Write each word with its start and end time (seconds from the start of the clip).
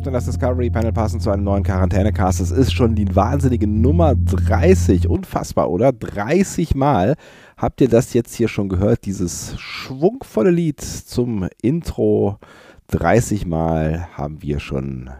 Oft 0.00 0.06
in 0.06 0.14
das 0.14 0.24
Discovery 0.24 0.70
Panel 0.70 0.92
passen 0.92 1.20
zu 1.20 1.30
einem 1.30 1.44
neuen 1.44 1.62
Quarantänecast. 1.62 2.40
Es 2.40 2.50
ist 2.50 2.72
schon 2.72 2.94
die 2.94 3.14
wahnsinnige 3.14 3.66
Nummer 3.66 4.14
30. 4.14 5.06
Unfassbar, 5.06 5.68
oder? 5.68 5.92
30 5.92 6.74
Mal 6.74 7.16
habt 7.58 7.82
ihr 7.82 7.88
das 7.90 8.14
jetzt 8.14 8.34
hier 8.34 8.48
schon 8.48 8.70
gehört, 8.70 9.04
dieses 9.04 9.60
schwungvolle 9.60 10.52
Lied 10.52 10.80
zum 10.80 11.46
Intro. 11.60 12.38
30 12.86 13.44
Mal 13.44 14.08
haben 14.14 14.40
wir 14.40 14.58
schon 14.58 15.10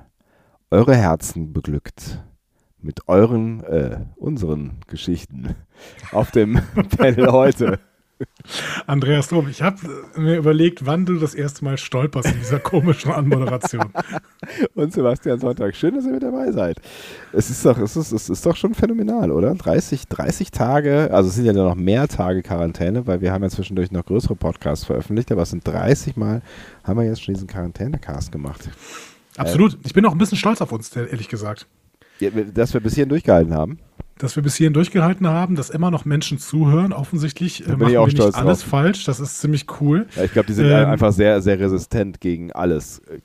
eure 0.71 0.97
Herzen 0.97 1.53
beglückt 1.53 2.25
mit 2.81 3.07
euren, 3.07 3.63
äh, 3.65 3.99
unseren 4.17 4.79
Geschichten 4.87 5.57
auf 6.11 6.31
dem 6.31 6.59
Panel 6.97 7.31
heute. 7.33 7.81
Andreas 8.87 9.29
Drum, 9.29 9.49
ich 9.49 9.63
habe 9.63 9.77
mir 10.17 10.37
überlegt, 10.37 10.85
wann 10.87 11.07
du 11.07 11.19
das 11.19 11.35
erste 11.35 11.65
Mal 11.65 11.79
stolperst 11.79 12.33
in 12.33 12.39
dieser 12.39 12.59
komischen 12.59 13.13
Anmoderation. 13.13 13.93
Und 14.75 14.93
Sebastian 14.93 15.39
Sonntag, 15.39 15.77
schön, 15.77 15.95
dass 15.95 16.05
ihr 16.05 16.13
mit 16.13 16.23
dabei 16.23 16.51
seid. 16.53 16.81
Es 17.33 17.51
ist 17.51 17.65
doch, 17.65 17.79
es 17.79 17.97
ist, 17.97 18.13
es 18.13 18.29
ist 18.29 18.45
doch 18.45 18.57
schon 18.57 18.75
phänomenal, 18.75 19.31
oder? 19.31 19.55
30, 19.55 20.09
30 20.09 20.51
Tage, 20.51 21.11
also 21.13 21.29
es 21.29 21.37
sind 21.37 21.45
ja 21.47 21.53
noch 21.53 21.75
mehr 21.75 22.09
Tage 22.09 22.43
Quarantäne, 22.43 23.07
weil 23.07 23.21
wir 23.21 23.33
haben 23.33 23.43
ja 23.43 23.51
zwischendurch 23.51 23.91
noch 23.91 24.05
größere 24.05 24.37
Podcasts 24.37 24.85
veröffentlicht, 24.85 25.31
aber 25.33 25.43
es 25.43 25.51
sind 25.51 25.67
30 25.67 26.17
Mal, 26.17 26.43
haben 26.85 26.99
wir 26.99 27.07
jetzt 27.07 27.23
schon 27.23 27.35
diesen 27.35 27.49
Quarantänecast 27.49 28.33
gemacht. 28.33 28.69
Absolut. 29.37 29.79
Ich 29.85 29.95
bin 29.95 30.05
auch 30.07 30.13
ein 30.13 30.19
bisschen 30.19 30.39
stolz 30.39 30.61
auf 30.61 30.73
uns, 30.73 30.95
ehrlich 30.95 31.29
gesagt. 31.29 31.67
Ja, 32.19 32.31
dass 32.31 32.75
wir 32.75 32.81
bis 32.81 32.95
hierhin 32.95 33.09
durchgehalten 33.09 33.55
haben. 33.55 33.79
Dass 34.21 34.37
wir 34.37 34.43
bis 34.43 34.55
hierhin 34.55 34.75
durchgehalten 34.75 35.27
haben, 35.27 35.57
dass 35.57 35.71
immer 35.71 35.91
noch 35.91 36.05
Menschen 36.05 36.39
zuhören. 36.39 36.93
Offensichtlich 36.93 37.67
äh, 37.67 37.71
machen 37.73 37.81
wir 37.93 38.07
nicht 38.07 38.21
alles 38.21 38.61
drauf. 38.61 38.63
falsch. 38.71 39.05
Das 39.05 39.19
ist 39.19 39.41
ziemlich 39.41 39.67
cool. 39.81 40.07
Ja, 40.15 40.25
ich 40.25 40.33
glaube, 40.33 40.47
die 40.47 40.53
sind 40.53 40.67
Ähm, 40.67 40.87
einfach 40.89 41.13
sehr, 41.13 41.41
sehr 41.43 41.59
resistent 41.59 42.21
gegen 42.21 42.53
alles. 42.53 42.99
äh, 43.11 43.19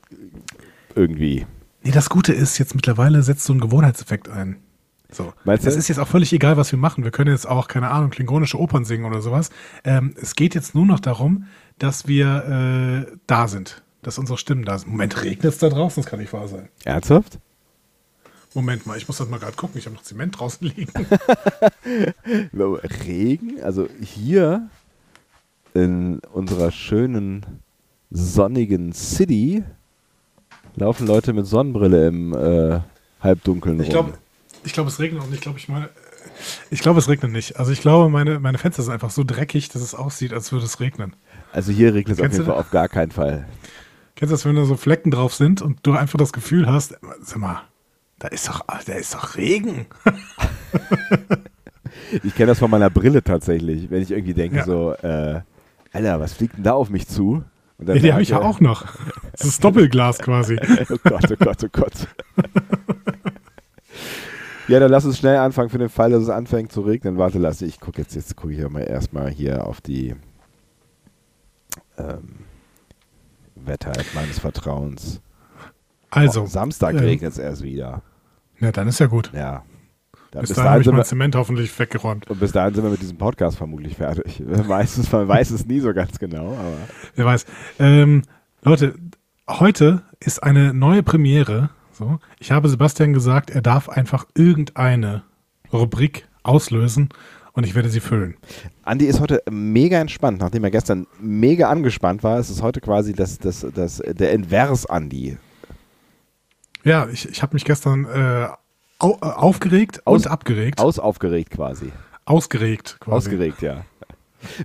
Irgendwie. 0.95 1.45
Nee, 1.83 1.91
das 1.91 2.09
Gute 2.09 2.33
ist, 2.33 2.57
jetzt 2.57 2.73
mittlerweile 2.75 3.21
setzt 3.21 3.43
so 3.43 3.53
ein 3.53 3.59
Gewohnheitseffekt 3.59 4.29
ein. 4.29 4.55
So. 5.11 5.33
Meinst 5.43 5.65
du? 5.65 5.69
Es 5.69 5.75
ist 5.75 5.87
jetzt 5.87 5.99
auch 5.99 6.07
völlig 6.07 6.33
egal, 6.33 6.57
was 6.57 6.71
wir 6.71 6.79
machen. 6.79 7.03
Wir 7.03 7.11
können 7.11 7.31
jetzt 7.31 7.47
auch, 7.47 7.67
keine 7.67 7.91
Ahnung, 7.91 8.09
klingonische 8.09 8.59
Opern 8.59 8.85
singen 8.85 9.05
oder 9.05 9.21
sowas. 9.21 9.49
Ähm, 9.83 10.13
es 10.19 10.35
geht 10.35 10.55
jetzt 10.55 10.73
nur 10.75 10.85
noch 10.85 10.99
darum, 10.99 11.45
dass 11.77 12.07
wir 12.07 13.05
äh, 13.07 13.11
da 13.27 13.47
sind. 13.47 13.83
Dass 14.01 14.17
unsere 14.19 14.37
Stimmen 14.37 14.65
da 14.65 14.77
sind. 14.77 14.89
Moment, 14.91 15.23
regnet 15.23 15.45
es 15.53 15.57
da 15.57 15.69
draußen? 15.69 16.03
Das 16.03 16.09
kann 16.09 16.19
nicht 16.19 16.31
wahr 16.33 16.47
sein. 16.47 16.69
Ernsthaft? 16.83 17.39
Moment 18.55 18.85
mal, 18.85 18.97
ich 18.97 19.07
muss 19.07 19.17
das 19.17 19.27
mal 19.29 19.39
gerade 19.39 19.55
gucken. 19.55 19.77
Ich 19.77 19.85
habe 19.85 19.95
noch 19.95 20.03
Zement 20.03 20.39
draußen 20.39 20.67
liegen. 20.67 20.91
Regen? 23.05 23.61
Also 23.61 23.87
hier 24.01 24.69
in 25.73 26.19
unserer 26.33 26.71
schönen 26.71 27.45
sonnigen 28.09 28.93
City 28.93 29.63
laufen 30.75 31.05
Leute 31.05 31.33
mit 31.33 31.45
Sonnenbrille 31.45 32.07
im 32.07 32.33
äh, 32.33 32.79
Halbdunkeln 33.21 33.79
Ich 33.81 33.87
rum. 33.87 33.91
glaube, 33.93 34.13
ich 34.63 34.73
glaube, 34.73 34.89
es 34.89 34.99
regnet 34.99 35.21
auch 35.21 35.27
nicht. 35.27 35.35
Ich 35.35 35.41
glaube, 35.41 35.59
ich 35.59 35.67
meine, 35.67 35.89
ich 36.69 36.79
glaube, 36.79 36.99
es 36.99 37.09
regnet 37.09 37.31
nicht. 37.31 37.59
Also 37.59 37.71
ich 37.71 37.81
glaube, 37.81 38.09
meine, 38.09 38.39
meine 38.39 38.57
Fenster 38.57 38.83
sind 38.83 38.93
einfach 38.93 39.11
so 39.11 39.23
dreckig, 39.23 39.69
dass 39.69 39.81
es 39.81 39.93
aussieht, 39.95 40.33
als 40.33 40.51
würde 40.51 40.65
es 40.65 40.79
regnen. 40.79 41.13
also 41.51 41.71
hier 41.71 41.93
regnet 41.93 42.19
es 42.19 42.25
auf 42.25 42.31
jeden 42.31 42.45
Fall 42.45 42.55
auf 42.55 42.71
gar 42.71 42.87
keinen 42.87 43.11
Fall. 43.11 43.47
Kennst 44.15 44.31
du 44.31 44.35
das, 44.35 44.45
wenn 44.45 44.55
da 44.55 44.63
so 44.63 44.77
Flecken 44.77 45.11
drauf 45.11 45.33
sind 45.35 45.61
und 45.61 45.79
du 45.83 45.91
einfach 45.91 46.17
das 46.17 46.31
Gefühl 46.31 46.67
hast, 46.67 46.95
sag 47.21 47.37
mal, 47.37 47.63
da 48.19 48.27
ist 48.29 48.47
doch, 48.47 48.61
da 48.85 48.93
ist 48.93 49.13
doch 49.13 49.35
Regen. 49.37 49.85
Ich 52.23 52.35
kenne 52.35 52.47
das 52.47 52.59
von 52.59 52.69
meiner 52.69 52.89
Brille 52.89 53.23
tatsächlich, 53.23 53.89
wenn 53.89 54.01
ich 54.01 54.11
irgendwie 54.11 54.33
denke 54.33 54.57
Ja. 54.57 54.65
so, 54.65 54.91
äh, 54.93 55.41
Alter, 55.91 56.19
was 56.19 56.33
fliegt 56.33 56.57
denn 56.57 56.63
da 56.63 56.73
auf 56.73 56.89
mich 56.89 57.07
zu? 57.07 57.43
Und 57.77 57.87
Ja, 57.87 57.95
die 57.95 58.11
habe 58.11 58.21
ich 58.21 58.29
ja 58.29 58.41
auch 58.41 58.59
noch. 58.59 58.85
Das 59.31 59.45
ist 59.47 59.63
Doppelglas 59.63 60.19
quasi. 60.19 60.55
Oh 60.89 60.97
Gott, 61.03 61.31
oh 61.31 61.35
Gott, 61.37 61.63
oh 61.63 61.67
Gott. 61.71 61.93
ja, 64.67 64.79
dann 64.79 64.91
lass 64.91 65.05
uns 65.05 65.17
schnell 65.17 65.37
anfangen 65.37 65.69
für 65.69 65.77
den 65.77 65.89
Fall, 65.89 66.11
dass 66.11 66.23
es 66.23 66.29
anfängt 66.29 66.71
zu 66.71 66.81
regnen. 66.81 67.17
Warte, 67.17 67.39
lass 67.39 67.61
ich 67.61 67.79
gucke 67.79 68.01
jetzt, 68.01 68.13
jetzt 68.15 68.35
gucke 68.35 68.53
ich 68.53 68.59
ja 68.59 68.69
mal 68.69 68.81
erstmal 68.81 69.29
hier 69.31 69.65
auf 69.65 69.81
die 69.81 70.15
ähm, 71.97 72.35
Wetter-App 73.55 74.13
meines 74.13 74.39
Vertrauens. 74.39 75.21
Also, 76.11 76.43
Oh, 76.43 76.45
Samstag 76.45 76.93
ähm, 76.93 76.99
regnet 76.99 77.31
es 77.33 77.37
erst 77.37 77.63
wieder. 77.63 78.01
ja, 78.59 78.71
dann 78.71 78.87
ist 78.87 78.99
ja 78.99 79.07
gut. 79.07 79.31
Ja. 79.33 79.63
Da, 80.31 80.41
Bis 80.41 80.49
bis, 80.49 80.57
dahin 80.57 80.69
habe 80.71 80.79
dahin 80.79 80.81
ich 80.81 80.85
sind 80.85 80.93
mein 80.93 80.99
wir, 80.99 81.05
Zement 81.05 81.35
hoffentlich 81.35 81.79
weggeräumt. 81.79 82.29
und 82.29 82.39
bis 82.39 82.51
dahin 82.51 82.73
sind 82.73 82.83
wir 82.83 82.91
mit 82.91 83.01
diesem 83.01 83.17
Podcast 83.17 83.57
vermutlich 83.57 83.95
fertig. 83.95 84.41
Meistens, 84.67 85.11
man 85.11 85.27
weiß 85.27 85.51
es 85.51 85.65
nie 85.65 85.79
so 85.79 85.93
ganz 85.93 86.19
genau, 86.19 86.53
aber 86.53 86.77
Wer 87.15 87.25
weiß. 87.25 87.45
Ähm, 87.79 88.23
Leute, 88.63 88.95
heute 89.49 90.01
ist 90.19 90.43
eine 90.43 90.73
neue 90.73 91.03
Premiere. 91.03 91.69
So. 91.93 92.19
Ich 92.39 92.51
habe 92.51 92.67
Sebastian 92.67 93.13
gesagt, 93.13 93.49
er 93.49 93.61
darf 93.61 93.87
einfach 93.87 94.25
irgendeine 94.35 95.23
Rubrik 95.71 96.27
auslösen 96.43 97.09
und 97.53 97.65
ich 97.65 97.73
werde 97.73 97.87
sie 97.89 98.01
füllen. 98.01 98.35
Andi 98.83 99.05
ist 99.05 99.21
heute 99.21 99.41
mega 99.49 99.99
entspannt, 99.99 100.41
nachdem 100.41 100.65
er 100.65 100.71
gestern 100.71 101.07
mega 101.21 101.69
angespannt 101.69 102.23
war. 102.23 102.37
Es 102.39 102.49
ist 102.49 102.61
heute 102.61 102.81
quasi 102.81 103.13
das, 103.13 103.37
das, 103.39 103.65
das, 103.73 104.03
der 104.05 104.33
Invers-Andi. 104.33 105.37
Ja, 106.85 107.07
ich, 107.11 107.27
ich 107.27 107.41
habe 107.41 107.55
mich 107.55 107.65
gestern 107.65 108.05
äh, 108.05 108.47
au, 108.99 109.17
äh, 109.21 109.25
aufgeregt 109.25 110.05
Aus- 110.05 110.27
und 110.27 110.31
abgeregt. 110.31 110.79
Ausaufgeregt 110.79 111.49
quasi. 111.49 111.91
Ausgeregt 112.25 112.97
quasi. 112.99 113.17
Ausgeregt, 113.17 113.61
ja. 113.63 113.85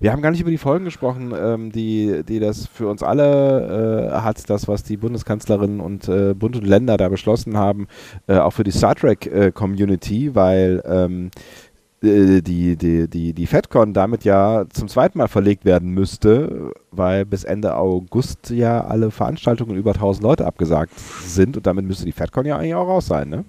Wir 0.00 0.12
haben 0.12 0.20
gar 0.20 0.30
nicht 0.30 0.42
über 0.42 0.50
die 0.50 0.58
Folgen 0.58 0.84
gesprochen, 0.84 1.32
ähm, 1.34 1.72
die, 1.72 2.22
die 2.28 2.38
das 2.38 2.66
für 2.66 2.88
uns 2.88 3.02
alle 3.02 4.10
äh, 4.12 4.20
hat, 4.20 4.50
das, 4.50 4.68
was 4.68 4.82
die 4.82 4.98
Bundeskanzlerin 4.98 5.80
und 5.80 6.08
äh, 6.08 6.34
Bund 6.34 6.56
und 6.56 6.66
Länder 6.66 6.98
da 6.98 7.08
beschlossen 7.08 7.56
haben, 7.56 7.88
äh, 8.26 8.36
auch 8.36 8.50
für 8.50 8.64
die 8.64 8.72
Star 8.72 8.94
Trek 8.94 9.24
äh, 9.26 9.50
Community, 9.52 10.34
weil 10.34 10.82
ähm, 10.84 11.30
äh, 11.30 11.69
die, 12.02 12.76
die, 12.76 13.08
die, 13.08 13.32
die 13.32 13.46
FedCon 13.46 13.92
damit 13.92 14.24
ja 14.24 14.64
zum 14.70 14.88
zweiten 14.88 15.18
Mal 15.18 15.28
verlegt 15.28 15.64
werden 15.64 15.90
müsste, 15.90 16.72
weil 16.90 17.26
bis 17.26 17.44
Ende 17.44 17.76
August 17.76 18.50
ja 18.50 18.84
alle 18.84 19.10
Veranstaltungen 19.10 19.76
über 19.76 19.92
1000 19.92 20.22
Leute 20.22 20.46
abgesagt 20.46 20.98
sind 20.98 21.56
und 21.56 21.66
damit 21.66 21.84
müsste 21.84 22.06
die 22.06 22.12
FedCon 22.12 22.46
ja 22.46 22.56
eigentlich 22.56 22.74
auch 22.74 22.88
raus 22.88 23.06
sein, 23.06 23.28
ne? 23.28 23.44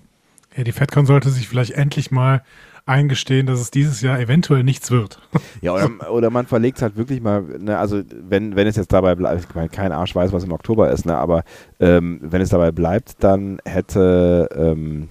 Ja, 0.56 0.66
die 0.66 0.73
FedCon 0.73 1.06
sollte 1.06 1.29
sich 1.29 1.47
vielleicht 1.47 1.72
endlich 1.72 2.12
mal 2.12 2.44
eingestehen, 2.85 3.45
dass 3.45 3.62
es 3.62 3.72
dieses 3.72 4.01
Jahr 4.01 4.19
eventuell 4.19 4.63
nichts 4.63 4.91
wird. 4.91 5.19
Ja, 5.62 5.73
oder, 5.73 6.12
oder 6.12 6.29
man 6.29 6.47
verlegt 6.47 6.78
es 6.78 6.81
halt 6.81 6.97
wirklich 6.97 7.22
mal, 7.22 7.44
ne, 7.44 7.78
also 7.78 8.01
wenn, 8.28 8.56
wenn 8.56 8.68
es 8.68 8.75
jetzt 8.75 8.91
dabei 8.91 9.16
bleibt, 9.16 9.45
ich 9.47 9.56
meine, 9.56 9.69
kein 9.69 9.91
Arsch 9.91 10.16
weiß, 10.16 10.33
was 10.33 10.44
im 10.44 10.51
Oktober 10.51 10.91
ist, 10.91 11.06
ne, 11.06 11.16
aber 11.16 11.44
ähm, 11.79 12.19
wenn 12.22 12.41
es 12.41 12.50
dabei 12.50 12.72
bleibt, 12.72 13.23
dann 13.23 13.59
hätte, 13.63 14.50
ähm, 14.56 15.09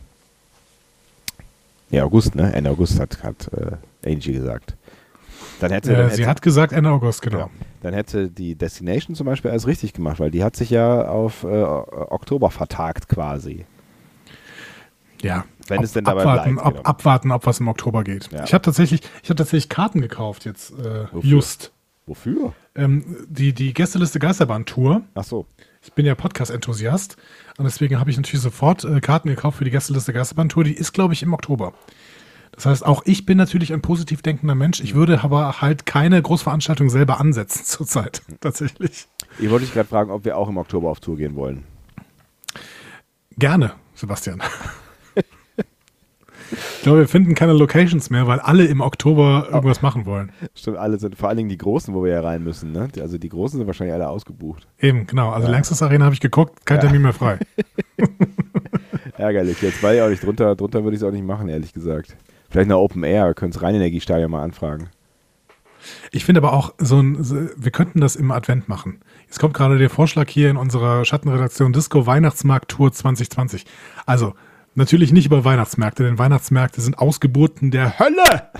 ja, 1.91 2.05
August, 2.05 2.35
ne, 2.35 2.53
Ende 2.53 2.71
August 2.71 2.99
hat, 3.01 3.23
hat 3.23 3.51
äh, 3.53 4.09
Angie 4.09 4.33
gesagt. 4.33 4.77
Dann 5.61 5.73
hätte, 5.73 5.91
dann 5.93 6.01
Äh, 6.01 6.05
hätte, 6.05 6.17
sie 6.17 6.27
hat 6.27 6.43
gesagt 6.43 6.73
Ende 6.73 6.91
August, 6.91 7.23
genau. 7.23 7.39
ja, 7.39 7.51
dann 7.83 7.93
hätte 7.95 8.29
die 8.31 8.55
Destination 8.55 9.15
zum 9.15 9.27
Beispiel 9.27 9.51
alles 9.51 9.67
richtig 9.67 9.93
gemacht, 9.93 10.19
weil 10.21 10.31
die 10.31 10.43
hat 10.43 10.57
sich 10.57 10.71
ja 10.71 11.07
auf 11.09 11.45
äh, 11.45 11.49
Oktober 11.49 12.51
vertagt 12.51 13.09
quasi. 13.09 13.67
Ja. 15.23 15.45
Wenn 15.69 15.79
Ob- 15.79 15.85
es 15.85 15.93
denn 15.93 16.05
dabei 16.05 16.23
abwarten, 16.23 16.55
bleibt, 16.55 16.67
Ob, 16.67 16.75
genau. 16.77 16.85
abwarten, 16.89 17.31
ob 17.31 17.47
was 17.47 17.61
im 17.61 17.69
Oktober 17.69 18.05
geht. 18.05 18.31
Ja. 18.33 18.45
Ich 18.45 18.55
habe 18.55 18.63
tatsächlich, 18.63 19.03
ich 19.23 19.29
habe 19.29 19.37
tatsächlich 19.37 19.69
Karten 19.69 20.01
gekauft 20.01 20.45
jetzt, 20.47 20.71
äh, 20.73 21.05
Wofür? 21.13 21.23
just. 21.31 21.73
Wofür? 22.07 22.55
Ähm, 22.75 23.05
die, 23.29 23.53
die 23.53 23.73
Gästeliste 23.75 24.19
Geisterbahn-Tour. 24.19 25.03
Ach 25.15 25.25
so. 25.25 25.47
Ich 25.83 25.95
bin 25.95 26.05
ja 26.05 26.15
Podcast-Enthusiast 26.15 27.17
und 27.57 27.65
deswegen 27.65 27.99
habe 27.99 28.11
ich 28.11 28.17
natürlich 28.19 28.43
sofort 28.43 28.85
äh, 28.85 29.01
Karten 29.01 29.29
gekauft 29.29 29.59
für 29.59 29.65
die 29.65 29.71
Gästeliste 29.71 30.13
Geisterbahn-Tour. 30.13 30.65
Die 30.65 30.75
ist, 30.75 30.93
glaube 30.93 31.15
ich, 31.15 31.23
im 31.23 31.33
Oktober. 31.33 31.73
Das 32.53 32.67
heißt, 32.67 32.85
auch 32.85 33.03
ich 33.07 33.25
bin 33.25 33.39
natürlich 33.39 33.73
ein 33.73 33.81
positiv 33.81 34.21
denkender 34.21 34.55
Mensch. 34.55 34.81
Ich 34.81 34.95
würde 34.95 35.23
aber 35.23 35.63
halt 35.63 35.87
keine 35.87 36.21
Großveranstaltung 36.21 36.91
selber 36.91 37.19
ansetzen 37.19 37.65
zurzeit. 37.65 38.21
Tatsächlich. 38.41 39.09
Ich 39.39 39.49
wollte 39.49 39.65
dich 39.65 39.73
gerade 39.73 39.89
fragen, 39.89 40.11
ob 40.11 40.27
wir 40.27 40.37
auch 40.37 40.51
im 40.51 40.59
Oktober 40.59 40.91
auf 40.91 41.01
Tour 41.01 41.17
gehen 41.17 41.35
wollen. 41.35 41.65
Gerne, 43.39 43.73
Sebastian. 43.95 44.43
Ich 46.53 46.83
glaube, 46.83 46.99
wir 46.99 47.09
finden 47.09 47.35
keine 47.35 47.53
Locations 47.53 48.11
mehr, 48.11 48.27
weil 48.27 48.41
alle 48.41 48.65
im 48.65 48.81
Oktober 48.81 49.49
irgendwas 49.51 49.83
machen 49.83 50.07
wollen. 50.07 50.33
Stimmt, 50.55 50.79
alle 50.79 50.99
sind, 50.99 51.17
vor 51.17 51.29
allen 51.29 51.37
Dingen 51.37 51.49
die 51.49 51.59
Großen, 51.59 51.95
wo 51.95 52.05
wir 52.05 52.13
ja 52.13 52.21
rein 52.21 52.43
müssen. 52.43 52.73
Ne? 52.73 52.89
Also 53.01 53.19
die 53.19 53.29
Großen 53.29 53.59
sind 53.59 53.67
wahrscheinlich 53.67 53.95
alle 53.95 54.09
ausgebucht. 54.09 54.67
Eben, 54.79 55.07
genau. 55.07 55.31
Also 55.31 55.47
ja. 55.47 55.53
Langstes 55.53 55.83
Arena 55.83 56.05
habe 56.05 56.15
ich 56.15 56.21
geguckt, 56.21 56.65
kein 56.67 56.81
Termin 56.81 57.03
mehr 57.03 57.13
frei. 57.13 57.39
Ärgerlich. 59.17 59.61
Jetzt 59.61 59.83
war 59.83 59.95
ich 59.95 60.01
auch 60.01 60.09
nicht 60.09 60.25
drunter. 60.25 60.57
Drunter 60.57 60.83
würde 60.83 60.97
ich 60.97 61.03
es 61.03 61.09
auch 61.09 61.13
nicht 61.13 61.25
machen, 61.25 61.49
ehrlich 61.49 61.73
gesagt. 61.73 62.17
Vielleicht 62.49 62.67
eine 62.67 62.79
Open 62.79 63.05
Air, 63.05 63.35
können 63.35 63.53
es 63.53 63.63
Rheinenergiestadion 63.63 64.31
mal 64.31 64.43
anfragen. 64.43 64.89
Ich 66.11 66.25
finde 66.25 66.41
aber 66.41 66.53
auch, 66.53 66.75
so 66.79 67.01
ein, 67.01 67.51
wir 67.57 67.71
könnten 67.71 68.01
das 68.01 68.17
im 68.17 68.31
Advent 68.31 68.69
machen. 68.69 69.01
Jetzt 69.27 69.39
kommt 69.39 69.55
gerade 69.55 69.79
der 69.79 69.91
Vorschlag 69.91 70.29
hier 70.29 70.51
in 70.51 70.57
unserer 70.57 71.05
Schattenredaktion 71.05 71.73
Disco 71.73 72.07
Weihnachtsmarkt 72.07 72.71
Tour 72.71 72.93
2020. 72.93 73.65
Also, 74.07 74.35
natürlich 74.81 75.13
nicht 75.13 75.27
über 75.27 75.45
Weihnachtsmärkte, 75.45 76.03
denn 76.03 76.19
Weihnachtsmärkte 76.19 76.81
sind 76.81 76.99
Ausgeburten 76.99 77.71
der 77.71 77.99
Hölle. 77.99 78.51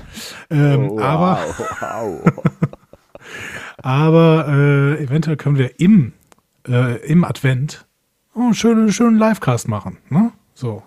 Ähm, 0.51 0.91
oh, 0.91 0.97
wow, 0.97 1.03
aber 1.03 1.39
wow. 1.81 2.45
aber 3.79 4.47
äh, 4.49 5.03
eventuell 5.03 5.37
können 5.37 5.59
wir 5.59 5.81
im, 5.81 6.13
äh, 6.69 7.05
im 7.07 7.25
Advent 7.25 7.87
einen 8.35 8.55
schönen, 8.55 8.93
schönen 8.93 9.19
Livecast 9.19 9.67
machen. 9.67 9.99
Ne? 10.09 10.31
So. 10.55 10.83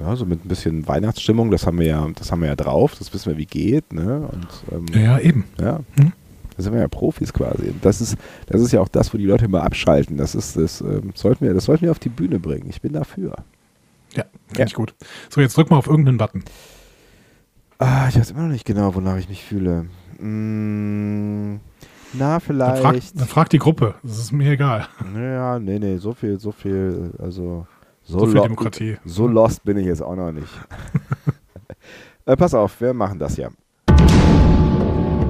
Ja, 0.00 0.16
so 0.16 0.24
mit 0.24 0.44
ein 0.44 0.48
bisschen 0.48 0.88
Weihnachtsstimmung, 0.88 1.50
das 1.50 1.66
haben 1.66 1.78
wir 1.78 1.86
ja, 1.86 2.08
das 2.14 2.32
haben 2.32 2.40
wir 2.40 2.48
ja 2.48 2.56
drauf, 2.56 2.94
das 2.98 3.12
wissen 3.12 3.30
wir, 3.30 3.38
wie 3.38 3.46
geht, 3.46 3.92
ne? 3.92 4.28
Und, 4.32 4.48
ähm, 4.72 4.86
ja, 5.00 5.18
eben. 5.18 5.44
Ja. 5.60 5.80
Hm? 5.96 6.12
Da 6.56 6.62
sind 6.62 6.72
wir 6.72 6.80
ja 6.80 6.88
Profis 6.88 7.32
quasi. 7.32 7.72
das 7.80 8.00
ist, 8.00 8.16
das 8.46 8.60
ist 8.60 8.72
ja 8.72 8.80
auch 8.80 8.88
das, 8.88 9.12
wo 9.14 9.18
die 9.18 9.26
Leute 9.26 9.44
immer 9.44 9.62
abschalten. 9.62 10.16
Das 10.16 10.34
ist, 10.34 10.56
das 10.56 10.80
ähm, 10.80 11.12
sollten 11.14 11.44
wir, 11.44 11.54
das 11.54 11.64
sollten 11.64 11.82
wir 11.82 11.90
auf 11.90 11.98
die 11.98 12.08
Bühne 12.08 12.38
bringen. 12.38 12.66
Ich 12.68 12.80
bin 12.80 12.92
dafür. 12.92 13.36
Ja, 14.14 14.24
finde 14.46 14.60
ja. 14.60 14.66
ich 14.66 14.74
gut. 14.74 14.94
So, 15.30 15.40
jetzt 15.40 15.56
drück 15.56 15.70
mal 15.70 15.76
auf 15.76 15.86
irgendeinen 15.86 16.18
Button. 16.18 16.44
Ah, 17.78 18.06
ich 18.08 18.18
weiß 18.18 18.30
immer 18.30 18.42
noch 18.42 18.52
nicht 18.52 18.64
genau, 18.64 18.94
wonach 18.94 19.16
ich 19.16 19.28
mich 19.28 19.42
fühle. 19.42 19.86
Hm, 20.18 21.60
na, 22.12 22.40
vielleicht. 22.40 22.84
Dann 22.84 22.94
frag, 22.94 23.02
dann 23.14 23.28
frag, 23.28 23.50
die 23.50 23.58
Gruppe. 23.58 23.94
Das 24.02 24.18
ist 24.18 24.32
mir 24.32 24.52
egal. 24.52 24.86
Ja, 25.14 25.58
nee, 25.58 25.78
nee, 25.78 25.96
so 25.96 26.12
viel, 26.12 26.38
so 26.38 26.52
viel, 26.52 27.12
also. 27.18 27.66
So, 28.04 28.20
so 28.20 28.26
viel 28.26 28.40
Demokratie. 28.40 28.98
So 29.04 29.26
lost 29.26 29.64
bin 29.64 29.78
ich 29.78 29.86
jetzt 29.86 30.02
auch 30.02 30.16
noch 30.16 30.32
nicht. 30.32 30.48
äh, 32.26 32.36
pass 32.36 32.52
auf, 32.52 32.80
wir 32.80 32.92
machen 32.92 33.18
das 33.18 33.36
ja. 33.36 33.48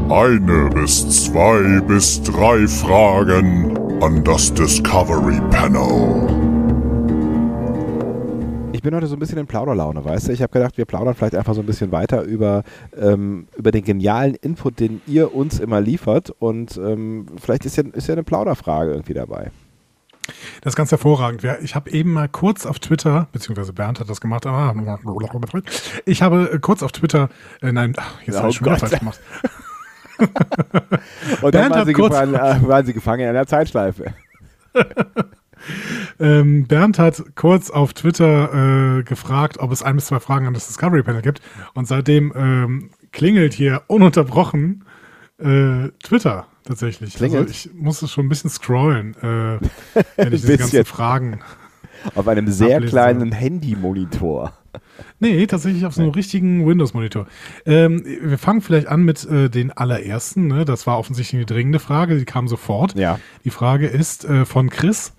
Eine 0.08 0.70
bis 0.74 1.26
zwei 1.26 1.80
bis 1.86 2.22
drei 2.22 2.66
Fragen 2.66 3.76
an 4.02 4.24
das 4.24 4.52
Discovery 4.52 5.40
Panel. 5.50 6.41
Ich 8.82 8.84
bin 8.84 8.96
heute 8.96 9.06
so 9.06 9.14
ein 9.14 9.20
bisschen 9.20 9.38
in 9.38 9.46
Plauderlaune, 9.46 10.04
weißt 10.04 10.26
du? 10.26 10.32
Ich 10.32 10.42
habe 10.42 10.52
gedacht, 10.52 10.76
wir 10.76 10.86
plaudern 10.86 11.14
vielleicht 11.14 11.36
einfach 11.36 11.54
so 11.54 11.60
ein 11.60 11.66
bisschen 11.66 11.92
weiter 11.92 12.22
über, 12.22 12.64
ähm, 13.00 13.46
über 13.56 13.70
den 13.70 13.84
genialen 13.84 14.34
Input, 14.34 14.80
den 14.80 15.00
ihr 15.06 15.36
uns 15.36 15.60
immer 15.60 15.80
liefert. 15.80 16.34
Und 16.40 16.76
ähm, 16.78 17.26
vielleicht 17.40 17.64
ist 17.64 17.76
ja, 17.76 17.84
ist 17.92 18.08
ja 18.08 18.14
eine 18.14 18.24
Plauderfrage 18.24 18.90
irgendwie 18.90 19.14
dabei. 19.14 19.52
Das 20.62 20.72
ist 20.72 20.76
ganz 20.76 20.90
hervorragend. 20.90 21.44
Ich 21.62 21.76
habe 21.76 21.92
eben 21.92 22.12
mal 22.12 22.28
kurz 22.28 22.66
auf 22.66 22.80
Twitter, 22.80 23.28
beziehungsweise 23.30 23.72
Bernd 23.72 24.00
hat 24.00 24.10
das 24.10 24.20
gemacht, 24.20 24.46
ah, 24.46 24.74
ich 26.04 26.20
habe 26.20 26.58
kurz 26.60 26.82
auf 26.82 26.90
Twitter, 26.90 27.28
äh, 27.60 27.70
nein, 27.70 27.94
jetzt 28.26 28.34
oh 28.34 28.40
habe 28.40 28.50
ich 28.50 28.56
schon 28.56 28.66
wieder 28.66 28.78
falsch 28.78 28.98
gemacht. 28.98 29.20
Und 31.40 31.54
dann 31.54 31.70
waren 31.70 31.86
sie, 31.86 31.92
gefangen, 31.92 32.34
äh, 32.34 32.66
waren 32.66 32.84
sie 32.84 32.94
gefangen 32.94 33.20
in 33.20 33.28
einer 33.28 33.46
Zeitschleife. 33.46 34.12
ähm, 36.20 36.66
Bernd 36.66 36.98
hat 36.98 37.22
kurz 37.34 37.70
auf 37.70 37.92
Twitter 37.94 38.98
äh, 38.98 39.02
gefragt, 39.02 39.58
ob 39.58 39.72
es 39.72 39.82
ein 39.82 39.96
bis 39.96 40.06
zwei 40.06 40.20
Fragen 40.20 40.46
an 40.46 40.54
das 40.54 40.66
Discovery 40.66 41.02
Panel 41.02 41.22
gibt. 41.22 41.40
Und 41.74 41.86
seitdem 41.86 42.32
ähm, 42.36 42.90
klingelt 43.12 43.52
hier 43.52 43.82
ununterbrochen 43.86 44.84
äh, 45.38 45.88
Twitter 46.02 46.46
tatsächlich. 46.64 47.20
Also 47.20 47.44
ich 47.44 47.70
muss 47.74 48.02
es 48.02 48.10
schon 48.10 48.26
ein 48.26 48.28
bisschen 48.28 48.50
scrollen, 48.50 49.14
äh, 49.16 49.58
wenn 50.16 50.32
ich 50.32 50.40
diese 50.42 50.58
ganzen 50.58 50.84
Fragen. 50.84 51.40
Auf 52.14 52.26
einem 52.26 52.48
sehr 52.50 52.80
kleinen 52.80 53.30
Handy-Monitor. 53.32 54.52
Nee, 55.20 55.46
tatsächlich 55.46 55.84
auf 55.86 55.94
so 55.94 56.02
einem 56.02 56.10
richtigen 56.12 56.66
Windows-Monitor. 56.66 57.26
Ähm, 57.66 58.04
wir 58.04 58.38
fangen 58.38 58.60
vielleicht 58.60 58.88
an 58.88 59.02
mit 59.02 59.24
äh, 59.24 59.48
den 59.48 59.70
allerersten. 59.70 60.46
Ne? 60.48 60.64
Das 60.64 60.86
war 60.86 60.98
offensichtlich 60.98 61.38
eine 61.38 61.46
dringende 61.46 61.78
Frage, 61.78 62.18
die 62.18 62.24
kam 62.24 62.48
sofort. 62.48 62.96
Ja. 62.96 63.18
Die 63.44 63.50
Frage 63.50 63.86
ist 63.86 64.24
äh, 64.24 64.44
von 64.44 64.70
Chris. 64.70 65.12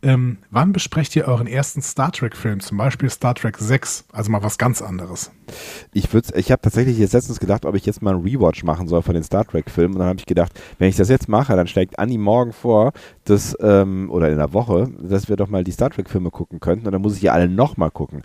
Ähm, 0.00 0.38
wann 0.50 0.72
besprecht 0.72 1.16
ihr 1.16 1.26
euren 1.26 1.48
ersten 1.48 1.82
Star 1.82 2.12
Trek-Film? 2.12 2.60
Zum 2.60 2.78
Beispiel 2.78 3.10
Star 3.10 3.34
Trek 3.34 3.58
6, 3.58 4.04
also 4.12 4.30
mal 4.30 4.42
was 4.44 4.56
ganz 4.56 4.80
anderes. 4.80 5.32
Ich, 5.92 6.08
ich 6.14 6.52
habe 6.52 6.62
tatsächlich 6.62 6.98
jetzt 6.98 7.14
letztens 7.14 7.40
gedacht, 7.40 7.64
ob 7.64 7.74
ich 7.74 7.84
jetzt 7.84 8.00
mal 8.00 8.14
einen 8.14 8.22
Rewatch 8.22 8.62
machen 8.62 8.86
soll 8.86 9.02
von 9.02 9.14
den 9.14 9.24
Star 9.24 9.44
Trek-Filmen. 9.44 9.94
Und 9.94 9.98
dann 9.98 10.08
habe 10.08 10.20
ich 10.20 10.26
gedacht, 10.26 10.52
wenn 10.78 10.88
ich 10.88 10.96
das 10.96 11.08
jetzt 11.08 11.28
mache, 11.28 11.56
dann 11.56 11.66
schlägt 11.66 11.98
Anni 11.98 12.16
morgen 12.16 12.52
vor, 12.52 12.92
dass, 13.24 13.56
ähm, 13.60 14.08
oder 14.10 14.28
in 14.30 14.38
der 14.38 14.52
Woche, 14.52 14.88
dass 15.00 15.28
wir 15.28 15.36
doch 15.36 15.48
mal 15.48 15.64
die 15.64 15.72
Star 15.72 15.90
Trek-Filme 15.90 16.30
gucken 16.30 16.60
könnten. 16.60 16.86
Und 16.86 16.92
dann 16.92 17.02
muss 17.02 17.16
ich 17.16 17.22
ja 17.22 17.32
alle 17.32 17.48
nochmal 17.48 17.90
gucken. 17.90 18.22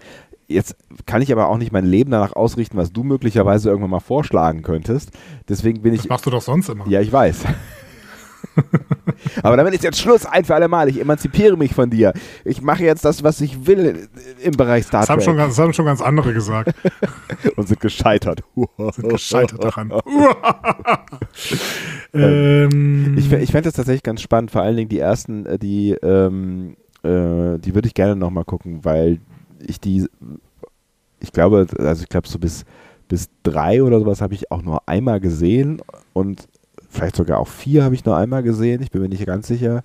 Jetzt 0.47 0.75
kann 1.07 1.23
ich 1.23 1.31
aber 1.31 1.47
auch 1.47 1.57
nicht 1.57 1.71
mein 1.71 1.85
Leben 1.85 2.11
danach 2.11 2.33
ausrichten, 2.33 2.77
was 2.77 2.93
du 2.93 3.03
möglicherweise 3.03 3.69
irgendwann 3.69 3.89
mal 3.89 3.99
vorschlagen 3.99 4.61
könntest. 4.61 5.11
Deswegen 5.49 5.81
bin 5.81 5.93
ich. 5.93 6.01
Das 6.01 6.09
machst 6.09 6.25
du 6.27 6.29
doch 6.29 6.41
sonst 6.41 6.69
immer. 6.69 6.87
Ja, 6.87 7.01
ich 7.01 7.11
weiß. 7.11 7.45
Aber 9.41 9.57
damit 9.57 9.73
ist 9.73 9.83
jetzt 9.83 9.99
Schluss 9.99 10.25
ein 10.25 10.45
für 10.45 10.55
alle 10.55 10.67
Mal. 10.67 10.89
Ich 10.89 10.99
emanzipiere 10.99 11.57
mich 11.57 11.73
von 11.73 11.89
dir. 11.89 12.13
Ich 12.45 12.61
mache 12.61 12.83
jetzt 12.83 13.05
das, 13.05 13.23
was 13.23 13.41
ich 13.41 13.65
will 13.65 14.07
im 14.41 14.53
Bereich 14.53 14.85
Star 14.85 15.05
Trek. 15.05 15.17
Das 15.17 15.27
haben 15.27 15.31
schon, 15.37 15.37
das 15.37 15.59
haben 15.59 15.73
schon 15.73 15.85
ganz 15.85 16.01
andere 16.01 16.33
gesagt. 16.33 16.73
Und 17.55 17.67
sind 17.67 17.79
gescheitert. 17.79 18.43
sind 18.93 19.09
gescheitert 19.09 19.63
daran. 19.63 19.91
ähm, 22.13 23.15
ich 23.17 23.31
ich 23.31 23.51
fände 23.51 23.69
das 23.69 23.73
tatsächlich 23.73 24.03
ganz 24.03 24.21
spannend. 24.21 24.51
Vor 24.51 24.61
allen 24.61 24.75
Dingen 24.75 24.89
die 24.89 24.99
ersten, 24.99 25.45
äh, 25.45 25.59
die, 25.59 25.91
ähm, 26.01 26.75
äh, 27.03 27.59
die 27.59 27.75
würde 27.75 27.87
ich 27.87 27.93
gerne 27.93 28.15
nochmal 28.15 28.45
gucken, 28.45 28.83
weil 28.83 29.19
ich 29.59 29.79
die, 29.79 30.07
ich 31.19 31.31
glaube, 31.31 31.67
also 31.77 32.03
ich 32.03 32.09
glaube 32.09 32.27
so 32.27 32.39
bis, 32.39 32.65
bis 33.07 33.29
drei 33.43 33.83
oder 33.83 33.99
sowas 33.99 34.21
habe 34.21 34.33
ich 34.33 34.51
auch 34.51 34.61
nur 34.61 34.87
einmal 34.87 35.19
gesehen 35.19 35.81
und 36.13 36.47
vielleicht 36.93 37.15
sogar 37.15 37.39
auch 37.39 37.47
vier 37.47 37.83
habe 37.83 37.95
ich 37.95 38.05
nur 38.05 38.15
einmal 38.15 38.43
gesehen, 38.43 38.81
ich 38.81 38.91
bin 38.91 39.01
mir 39.01 39.09
nicht 39.09 39.25
ganz 39.25 39.47
sicher. 39.47 39.83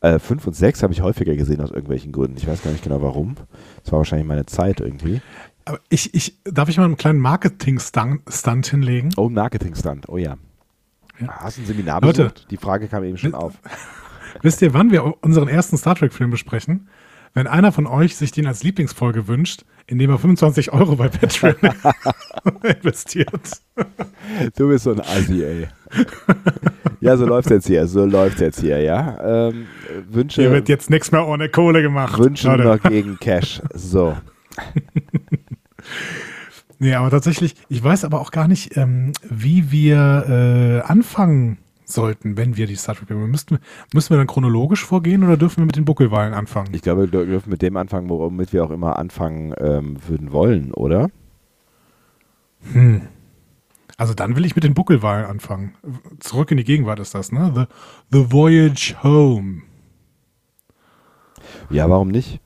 Äh, 0.00 0.18
fünf 0.18 0.46
und 0.46 0.54
sechs 0.54 0.82
habe 0.82 0.92
ich 0.92 1.02
häufiger 1.02 1.36
gesehen 1.36 1.60
aus 1.60 1.70
irgendwelchen 1.70 2.10
Gründen. 2.10 2.38
Ich 2.38 2.46
weiß 2.46 2.62
gar 2.62 2.70
nicht 2.70 2.82
genau 2.82 3.02
warum. 3.02 3.36
Das 3.82 3.92
war 3.92 3.98
wahrscheinlich 3.98 4.26
meine 4.26 4.46
Zeit 4.46 4.80
irgendwie. 4.80 5.20
Aber 5.66 5.78
ich, 5.90 6.14
ich, 6.14 6.38
darf 6.44 6.70
ich 6.70 6.78
mal 6.78 6.84
einen 6.84 6.96
kleinen 6.96 7.18
Marketing-Stunt 7.18 8.66
hinlegen? 8.66 9.10
Oh, 9.16 9.28
Marketing-Stunt, 9.28 10.08
oh 10.08 10.16
ja. 10.16 10.36
ja. 11.20 11.28
Hast 11.28 11.58
du 11.58 11.62
ein 11.62 11.66
Seminar 11.66 12.00
besucht? 12.00 12.18
Leute, 12.18 12.46
Die 12.50 12.56
Frage 12.56 12.88
kam 12.88 13.04
eben 13.04 13.18
schon 13.18 13.34
auf. 13.34 13.54
Wisst 14.42 14.62
ihr, 14.62 14.72
wann 14.72 14.90
wir 14.90 15.22
unseren 15.22 15.48
ersten 15.48 15.76
Star 15.76 15.94
Trek-Film 15.94 16.30
besprechen? 16.30 16.88
Wenn 17.32 17.46
einer 17.46 17.72
von 17.72 17.86
euch 17.86 18.16
sich 18.16 18.32
den 18.32 18.46
als 18.46 18.62
Lieblingsfolge 18.62 19.28
wünscht, 19.28 19.64
indem 19.86 20.10
er 20.10 20.18
25 20.18 20.72
Euro 20.72 20.96
bei 20.96 21.08
Patreon 21.08 21.54
investiert. 22.82 23.30
Du 24.56 24.68
bist 24.68 24.84
so 24.84 24.92
ein 24.92 25.00
Assi, 25.00 25.42
ey. 25.42 25.68
Ja, 27.00 27.16
so 27.16 27.26
läuft 27.26 27.50
jetzt 27.50 27.66
hier, 27.66 27.86
so 27.86 28.04
läuft 28.04 28.40
jetzt 28.40 28.60
hier, 28.60 28.80
ja. 28.80 29.48
Ähm, 29.48 29.66
Wünsche. 30.08 30.42
Hier 30.42 30.52
wird 30.52 30.68
jetzt 30.68 30.90
nichts 30.90 31.12
mehr 31.12 31.26
ohne 31.26 31.48
Kohle 31.48 31.82
gemacht. 31.82 32.18
Wünsche 32.18 32.56
nur 32.56 32.78
gegen 32.78 33.18
Cash. 33.18 33.62
So. 33.74 34.16
nee, 36.78 36.94
aber 36.94 37.10
tatsächlich, 37.10 37.54
ich 37.68 37.82
weiß 37.82 38.04
aber 38.04 38.20
auch 38.20 38.32
gar 38.32 38.48
nicht, 38.48 38.76
ähm, 38.76 39.12
wie 39.28 39.70
wir 39.70 40.82
äh, 40.86 40.88
anfangen 40.88 41.58
sollten, 41.90 42.36
wenn 42.36 42.56
wir 42.56 42.66
die 42.66 42.76
Star 42.76 42.94
Trek 42.94 43.10
müssten, 43.10 43.58
müssen 43.92 44.10
wir 44.10 44.18
dann 44.18 44.26
chronologisch 44.26 44.84
vorgehen 44.84 45.24
oder 45.24 45.36
dürfen 45.36 45.58
wir 45.58 45.66
mit 45.66 45.76
den 45.76 45.84
Buckelwahlen 45.84 46.34
anfangen? 46.34 46.72
Ich 46.74 46.82
glaube, 46.82 47.12
wir 47.12 47.26
dürfen 47.26 47.50
mit 47.50 47.62
dem 47.62 47.76
anfangen, 47.76 48.08
womit 48.08 48.52
wir 48.52 48.64
auch 48.64 48.70
immer 48.70 48.98
anfangen 48.98 49.54
ähm, 49.58 49.96
würden 50.06 50.32
wollen, 50.32 50.72
oder? 50.72 51.10
Hm. 52.72 53.02
Also 53.96 54.14
dann 54.14 54.36
will 54.36 54.46
ich 54.46 54.54
mit 54.54 54.64
den 54.64 54.74
Buckelwahlen 54.74 55.26
anfangen. 55.26 55.74
Zurück 56.20 56.50
in 56.50 56.56
die 56.56 56.64
Gegenwart 56.64 57.00
ist 57.00 57.14
das, 57.14 57.32
ne? 57.32 57.52
The, 57.54 57.64
the 58.18 58.32
Voyage 58.32 58.96
Home. 59.02 59.62
Ja, 61.68 61.88
warum 61.90 62.08
nicht? 62.08 62.40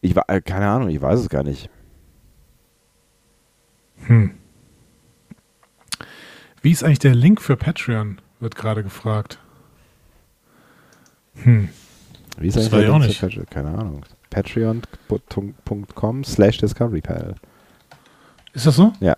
Ich 0.00 0.14
war, 0.14 0.24
äh, 0.28 0.40
keine 0.40 0.68
Ahnung, 0.68 0.88
ich 0.88 1.00
weiß 1.00 1.20
es 1.20 1.28
gar 1.28 1.42
nicht. 1.42 1.68
Hm. 4.06 4.34
Wie 6.62 6.70
ist 6.70 6.82
eigentlich 6.82 6.98
der 6.98 7.14
Link 7.14 7.42
für 7.42 7.56
Patreon? 7.56 8.20
Wird 8.44 8.56
gerade 8.56 8.82
gefragt. 8.82 9.38
Hm. 11.44 11.70
Wie 12.36 12.48
ist 12.48 12.58
das 12.58 12.70
eigentlich 12.70 12.90
auch 12.90 12.98
nicht. 12.98 13.18
Patreon? 13.18 13.46
Keine 13.46 13.70
Ahnung. 13.70 14.04
Patreon.com 14.28 16.24
slash 16.24 16.58
Discovery 16.58 17.00
Panel. 17.00 17.36
Ist 18.52 18.66
das 18.66 18.76
so? 18.76 18.92
Ja. 19.00 19.16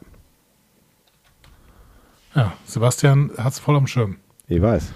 Ja, 2.37 2.52
Sebastian 2.66 3.33
hat 3.37 3.54
es 3.54 3.59
voll 3.59 3.75
am 3.75 3.88
Schirm. 3.88 4.18
Ich 4.47 4.62
weiß. 4.62 4.92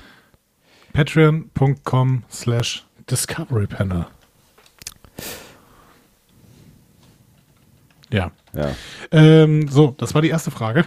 Patreon.com 0.93 2.23
slash 2.31 2.87
Discovery 3.11 3.67
Panel. 3.67 4.07
Ja. 8.11 8.31
Ja. 8.53 8.77
Ähm, 9.11 9.67
so, 9.67 9.93
das 9.99 10.15
war 10.15 10.23
die 10.23 10.29
erste 10.29 10.53
Frage. 10.53 10.87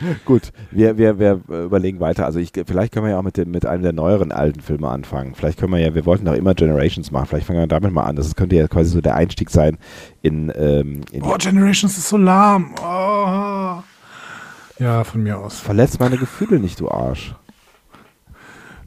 Gut, 0.24 0.52
wir, 0.70 0.98
wir, 0.98 1.18
wir 1.18 1.40
überlegen 1.48 2.00
weiter. 2.00 2.26
Also 2.26 2.38
ich, 2.38 2.52
vielleicht 2.66 2.92
können 2.92 3.06
wir 3.06 3.12
ja 3.12 3.18
auch 3.18 3.22
mit, 3.22 3.36
dem, 3.36 3.50
mit 3.50 3.66
einem 3.66 3.82
der 3.82 3.92
neueren 3.92 4.32
alten 4.32 4.60
Filme 4.60 4.88
anfangen. 4.88 5.34
Vielleicht 5.34 5.58
können 5.58 5.72
wir 5.72 5.78
ja, 5.78 5.94
wir 5.94 6.06
wollten 6.06 6.24
doch 6.24 6.34
immer 6.34 6.54
Generations 6.54 7.10
machen. 7.10 7.26
Vielleicht 7.26 7.46
fangen 7.46 7.60
wir 7.60 7.66
damit 7.66 7.92
mal 7.92 8.04
an. 8.04 8.16
Das 8.16 8.34
könnte 8.34 8.56
ja 8.56 8.68
quasi 8.68 8.90
so 8.90 9.00
der 9.00 9.14
Einstieg 9.14 9.50
sein 9.50 9.78
in, 10.22 10.52
ähm, 10.56 11.02
in 11.12 11.22
Oh, 11.22 11.36
Generations 11.38 11.96
ist 11.96 12.08
so 12.08 12.16
lahm. 12.16 12.74
Oh. 12.82 13.82
Ja, 14.78 15.04
von 15.04 15.22
mir 15.22 15.38
aus. 15.38 15.60
Verletz 15.60 15.98
meine 15.98 16.16
Gefühle 16.16 16.58
nicht, 16.58 16.80
du 16.80 16.90
Arsch. 16.90 17.34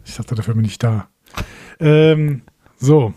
Ich 0.06 0.16
dachte, 0.16 0.36
dafür 0.36 0.56
bin 0.56 0.66
ich 0.66 0.80
da. 0.80 1.08
Ähm, 1.80 2.42
so, 2.78 3.14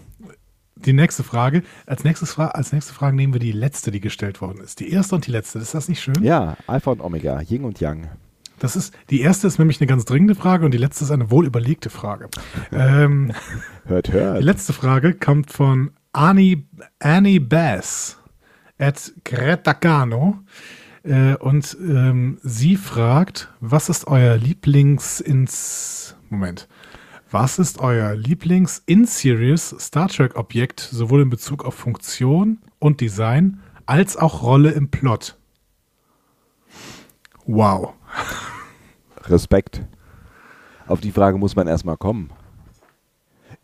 die 0.86 0.92
nächste 0.92 1.22
Frage. 1.22 1.62
Als, 1.86 2.04
nächstes 2.04 2.32
Fra 2.32 2.48
als 2.48 2.72
nächste 2.72 2.94
Frage 2.94 3.16
nehmen 3.16 3.32
wir 3.32 3.40
die 3.40 3.52
letzte, 3.52 3.90
die 3.90 4.00
gestellt 4.00 4.40
worden 4.40 4.60
ist. 4.62 4.80
Die 4.80 4.90
erste 4.90 5.14
und 5.14 5.26
die 5.26 5.30
letzte. 5.30 5.58
Ist 5.58 5.74
das 5.74 5.88
nicht 5.88 6.00
schön? 6.00 6.22
Ja, 6.22 6.56
Alpha 6.66 6.90
und 6.92 7.00
Omega, 7.00 7.40
Yin 7.40 7.64
und 7.64 7.80
Yang. 7.80 8.08
Das 8.58 8.74
ist, 8.74 8.94
die 9.10 9.20
erste 9.20 9.46
ist 9.46 9.58
nämlich 9.58 9.80
eine 9.80 9.86
ganz 9.86 10.06
dringende 10.06 10.34
Frage 10.34 10.64
und 10.64 10.72
die 10.72 10.78
letzte 10.78 11.04
ist 11.04 11.10
eine 11.10 11.30
wohl 11.30 11.46
überlegte 11.46 11.90
Frage. 11.90 12.28
ähm, 12.72 13.32
Hört, 13.84 14.08
die 14.08 14.12
hört. 14.12 14.42
letzte 14.42 14.72
Frage 14.72 15.14
kommt 15.14 15.52
von 15.52 15.90
Annie, 16.12 16.64
Annie 16.98 17.40
Bass 17.40 18.18
at 18.78 19.12
Gretacano. 19.24 20.38
Äh, 21.02 21.36
und 21.36 21.76
ähm, 21.80 22.38
sie 22.42 22.76
fragt, 22.76 23.52
was 23.60 23.88
ist 23.88 24.06
euer 24.06 24.36
Lieblings 24.36 25.20
ins 25.20 26.16
Moment. 26.30 26.68
Was 27.38 27.58
ist 27.58 27.80
euer 27.80 28.14
Lieblings-In-Series 28.14 29.76
Star 29.78 30.08
Trek-Objekt, 30.08 30.80
sowohl 30.80 31.20
in 31.20 31.28
Bezug 31.28 31.66
auf 31.66 31.74
Funktion 31.74 32.60
und 32.78 33.02
Design, 33.02 33.60
als 33.84 34.16
auch 34.16 34.42
Rolle 34.42 34.70
im 34.70 34.88
Plot? 34.88 35.36
Wow. 37.44 37.92
Respekt. 39.24 39.84
Auf 40.86 41.02
die 41.02 41.12
Frage 41.12 41.36
muss 41.36 41.54
man 41.54 41.68
erstmal 41.68 41.98
kommen. 41.98 42.30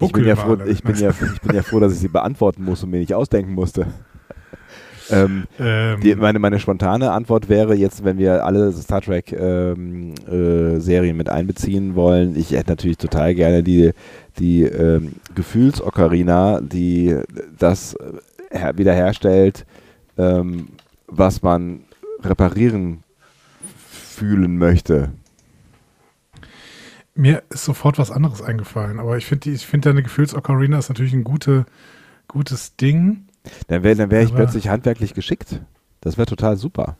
Ich 0.00 0.12
bin, 0.12 0.26
ja 0.26 0.36
froh, 0.36 0.58
ich, 0.66 0.82
bin 0.82 0.96
ja, 0.96 1.08
ich 1.08 1.40
bin 1.40 1.56
ja 1.56 1.62
froh, 1.62 1.80
dass 1.80 1.94
ich 1.94 2.00
sie 2.00 2.08
beantworten 2.08 2.64
muss 2.64 2.82
und 2.84 2.90
mir 2.90 3.00
nicht 3.00 3.14
ausdenken 3.14 3.54
musste. 3.54 3.86
ähm, 5.10 5.44
Ähm, 5.58 6.00
die, 6.00 6.14
meine, 6.14 6.38
meine 6.38 6.58
spontane 6.58 7.10
Antwort 7.12 7.48
wäre 7.48 7.74
jetzt, 7.74 8.04
wenn 8.04 8.18
wir 8.18 8.44
alle 8.44 8.72
Star 8.72 9.00
Trek 9.00 9.32
ähm, 9.32 10.14
äh, 10.26 10.78
Serien 10.80 11.16
mit 11.16 11.28
einbeziehen 11.28 11.94
wollen, 11.94 12.36
ich 12.36 12.52
hätte 12.52 12.70
natürlich 12.70 12.98
total 12.98 13.34
gerne 13.34 13.62
die, 13.62 13.92
die 14.38 14.62
ähm, 14.62 15.14
Gefühlsocarina, 15.34 16.60
die 16.60 17.16
das 17.58 17.94
äh, 17.94 18.58
her 18.58 18.76
wiederherstellt, 18.76 19.66
ähm, 20.18 20.68
was 21.06 21.42
man 21.42 21.80
reparieren 22.22 23.02
fühlen 23.90 24.58
möchte. 24.58 25.12
Mir 27.14 27.42
ist 27.50 27.64
sofort 27.64 27.98
was 27.98 28.10
anderes 28.10 28.40
eingefallen, 28.40 28.98
aber 28.98 29.18
ich 29.18 29.26
finde, 29.26 29.50
ich 29.50 29.66
finde 29.66 29.90
deine 29.90 30.02
Gefühlsocarina 30.02 30.78
ist 30.78 30.88
natürlich 30.88 31.12
ein 31.12 31.24
gute, 31.24 31.66
gutes 32.26 32.76
Ding. 32.76 33.26
Dann 33.68 33.82
wäre 33.82 33.96
dann 33.96 34.10
wär 34.10 34.22
ich 34.22 34.28
Aber- 34.28 34.36
plötzlich 34.38 34.68
handwerklich 34.68 35.14
geschickt. 35.14 35.60
Das 36.00 36.16
wäre 36.16 36.26
total 36.26 36.56
super. 36.56 36.96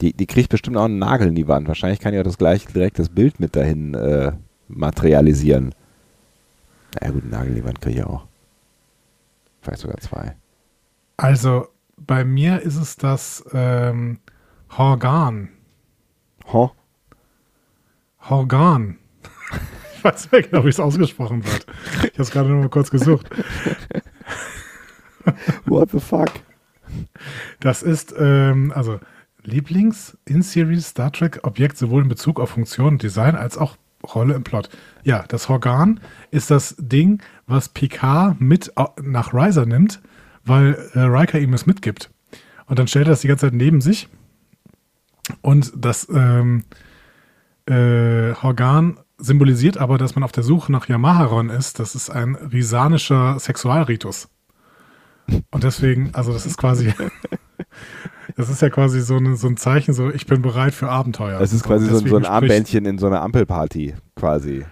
Die, 0.00 0.12
die 0.12 0.26
kriegt 0.26 0.50
bestimmt 0.50 0.76
auch 0.76 0.84
einen 0.84 0.98
Nagel 0.98 1.28
in 1.28 1.34
die 1.34 1.48
Wand. 1.48 1.66
Wahrscheinlich 1.68 2.00
kann 2.00 2.14
ja 2.14 2.22
das 2.22 2.38
gleich 2.38 2.66
direkt 2.66 2.98
das 2.98 3.08
Bild 3.08 3.40
mit 3.40 3.56
dahin 3.56 3.94
äh, 3.94 4.32
materialisieren. 4.68 5.74
Na 7.00 7.06
ja, 7.08 7.12
gut, 7.12 7.22
einen 7.22 7.30
Nagel 7.32 7.48
in 7.48 7.54
die 7.56 7.64
Wand 7.64 7.80
kriege 7.80 8.00
ich 8.00 8.04
auch. 8.06 8.26
Vielleicht 9.60 9.80
sogar 9.80 9.98
zwei. 9.98 10.36
Also 11.16 11.66
bei 11.96 12.24
mir 12.24 12.60
ist 12.62 12.76
es 12.76 12.96
das 12.96 13.44
ähm, 13.52 14.20
Horgan. 14.76 15.48
Ho? 16.52 16.70
Horgan. 18.28 18.98
Ich 19.98 20.04
weiß 20.04 20.30
nicht 20.30 20.50
genau, 20.52 20.64
wie 20.64 20.68
es 20.68 20.78
ausgesprochen 20.78 21.44
wird. 21.44 21.66
Ich 22.04 22.12
habe 22.12 22.22
es 22.22 22.30
gerade 22.30 22.48
noch 22.50 22.60
mal 22.60 22.68
kurz 22.68 22.88
gesucht. 22.88 23.28
What 25.66 25.90
the 25.90 26.00
fuck? 26.00 26.30
Das 27.60 27.82
ist 27.82 28.14
ähm, 28.18 28.72
also 28.74 28.98
Lieblings-In-Series 29.44 30.88
Star 30.88 31.12
Trek 31.12 31.40
Objekt 31.42 31.76
sowohl 31.78 32.02
in 32.02 32.08
Bezug 32.08 32.40
auf 32.40 32.50
Funktion 32.50 32.88
und 32.94 33.02
Design 33.02 33.36
als 33.36 33.56
auch 33.58 33.76
Rolle 34.14 34.34
im 34.34 34.44
Plot. 34.44 34.68
Ja, 35.04 35.24
das 35.28 35.48
Horgan 35.48 36.00
ist 36.30 36.50
das 36.50 36.76
Ding, 36.78 37.20
was 37.46 37.68
Picard 37.68 38.40
mit 38.40 38.76
au- 38.76 38.94
nach 39.02 39.34
Riser 39.34 39.66
nimmt, 39.66 40.00
weil 40.44 40.74
äh, 40.94 41.00
Riker 41.00 41.38
ihm 41.40 41.52
es 41.52 41.66
mitgibt. 41.66 42.10
Und 42.66 42.78
dann 42.78 42.86
stellt 42.86 43.06
er 43.06 43.10
das 43.10 43.20
die 43.22 43.28
ganze 43.28 43.46
Zeit 43.46 43.54
neben 43.54 43.80
sich. 43.80 44.08
Und 45.42 45.72
das 45.76 46.08
ähm, 46.14 46.64
äh, 47.66 48.34
Horgan 48.34 48.98
symbolisiert 49.18 49.78
aber, 49.78 49.98
dass 49.98 50.14
man 50.14 50.22
auf 50.22 50.32
der 50.32 50.44
Suche 50.44 50.70
nach 50.70 50.88
Yamaharon 50.88 51.50
ist. 51.50 51.80
Das 51.80 51.94
ist 51.94 52.08
ein 52.08 52.34
risanischer 52.36 53.38
Sexualritus. 53.38 54.28
Und 55.50 55.64
deswegen, 55.64 56.10
also 56.14 56.32
das 56.32 56.46
ist 56.46 56.56
quasi, 56.56 56.92
das 58.36 58.48
ist 58.48 58.62
ja 58.62 58.70
quasi 58.70 59.00
so, 59.00 59.16
eine, 59.16 59.36
so 59.36 59.48
ein 59.48 59.56
Zeichen, 59.56 59.92
so 59.94 60.10
ich 60.10 60.26
bin 60.26 60.42
bereit 60.42 60.74
für 60.74 60.88
Abenteuer. 60.88 61.40
Es 61.40 61.52
ist 61.52 61.64
quasi 61.64 61.86
so, 61.86 61.98
ein- 61.98 62.06
so 62.08 62.16
ein 62.16 62.24
Armbändchen 62.26 62.84
in 62.86 62.98
so 62.98 63.06
einer 63.06 63.22
Ampelparty 63.22 63.94
quasi. 64.16 64.64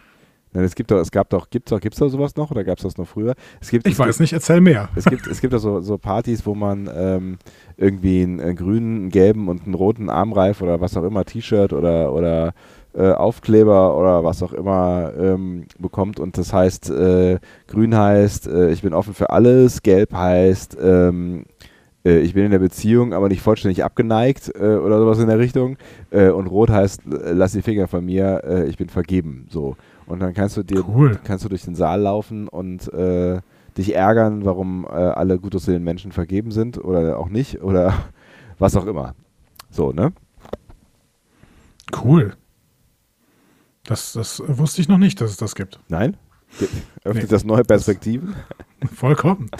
Es 0.52 0.74
gibt 0.74 0.90
doch, 0.90 0.96
es 1.00 1.10
gab 1.10 1.28
doch, 1.28 1.50
gibt's 1.50 1.68
doch, 1.68 1.80
gibt's 1.80 1.98
da 1.98 2.08
sowas 2.08 2.34
noch 2.36 2.50
oder 2.50 2.64
gab 2.64 2.78
es 2.78 2.84
das 2.84 2.96
noch 2.96 3.06
früher? 3.06 3.34
Es 3.60 3.68
gibt, 3.68 3.86
Ich 3.86 3.92
es 3.92 3.98
weiß 3.98 4.06
gibt, 4.16 4.20
nicht, 4.20 4.32
erzähl 4.32 4.62
mehr. 4.62 4.88
Es 4.94 5.04
gibt, 5.04 5.26
es 5.26 5.42
gibt 5.42 5.52
auch 5.52 5.58
so, 5.58 5.80
so 5.82 5.98
Partys, 5.98 6.46
wo 6.46 6.54
man 6.54 6.88
ähm, 6.94 7.36
irgendwie 7.76 8.22
einen, 8.22 8.40
einen 8.40 8.56
grünen, 8.56 8.96
einen 8.96 9.08
gelben 9.10 9.48
und 9.48 9.64
einen 9.64 9.74
roten 9.74 10.08
Armreif 10.08 10.62
oder 10.62 10.80
was 10.80 10.96
auch 10.96 11.02
immer, 11.04 11.26
T-Shirt 11.26 11.74
oder, 11.74 12.10
oder 12.14 12.54
äh, 12.96 13.12
Aufkleber 13.12 13.96
oder 13.98 14.24
was 14.24 14.42
auch 14.42 14.52
immer 14.52 15.12
ähm, 15.18 15.66
bekommt. 15.78 16.18
Und 16.18 16.38
das 16.38 16.52
heißt, 16.52 16.90
äh, 16.90 17.38
grün 17.66 17.94
heißt, 17.96 18.46
äh, 18.48 18.70
ich 18.70 18.82
bin 18.82 18.94
offen 18.94 19.14
für 19.14 19.30
alles, 19.30 19.82
gelb 19.82 20.12
heißt, 20.14 20.76
ähm, 20.80 21.44
äh, 22.06 22.20
ich 22.20 22.34
bin 22.34 22.44
in 22.44 22.52
der 22.52 22.60
Beziehung, 22.60 23.12
aber 23.12 23.28
nicht 23.28 23.42
vollständig 23.42 23.84
abgeneigt 23.84 24.52
äh, 24.54 24.76
oder 24.76 24.98
sowas 24.98 25.18
in 25.18 25.26
der 25.26 25.38
Richtung. 25.38 25.76
Äh, 26.10 26.30
und 26.30 26.46
rot 26.46 26.70
heißt, 26.70 27.02
lass 27.04 27.52
die 27.52 27.62
Finger 27.62 27.88
von 27.88 28.04
mir, 28.04 28.64
ich 28.68 28.76
bin 28.76 28.88
vergeben. 28.88 29.46
So. 29.50 29.76
Und 30.06 30.20
dann 30.20 30.34
kannst 30.34 30.56
du 30.56 30.62
dir 30.62 30.84
Cool. 30.86 31.18
kannst 31.24 31.44
du 31.44 31.48
durch 31.48 31.64
den 31.64 31.74
Saal 31.74 32.00
laufen 32.02 32.48
und 32.48 32.90
dich 33.76 33.94
ärgern, 33.94 34.44
warum 34.44 34.86
alle 34.86 35.38
gut 35.38 35.54
aussehenden 35.54 35.84
Menschen 35.84 36.12
vergeben 36.12 36.50
sind 36.50 36.82
oder 36.82 37.18
auch 37.18 37.28
nicht 37.28 37.62
oder 37.62 37.92
was 38.58 38.76
auch 38.76 38.86
immer. 38.86 39.14
So, 39.70 39.92
ne? 39.92 40.12
Cool. 42.02 42.32
Das, 43.86 44.12
das 44.12 44.42
wusste 44.46 44.80
ich 44.80 44.88
noch 44.88 44.98
nicht, 44.98 45.20
dass 45.20 45.30
es 45.30 45.36
das 45.36 45.54
gibt. 45.54 45.78
Nein? 45.88 46.16
Öffnet 47.04 47.24
Nee. 47.24 47.30
das 47.30 47.44
neue 47.44 47.62
Perspektiven? 47.64 48.34
Vollkommen. 48.94 49.50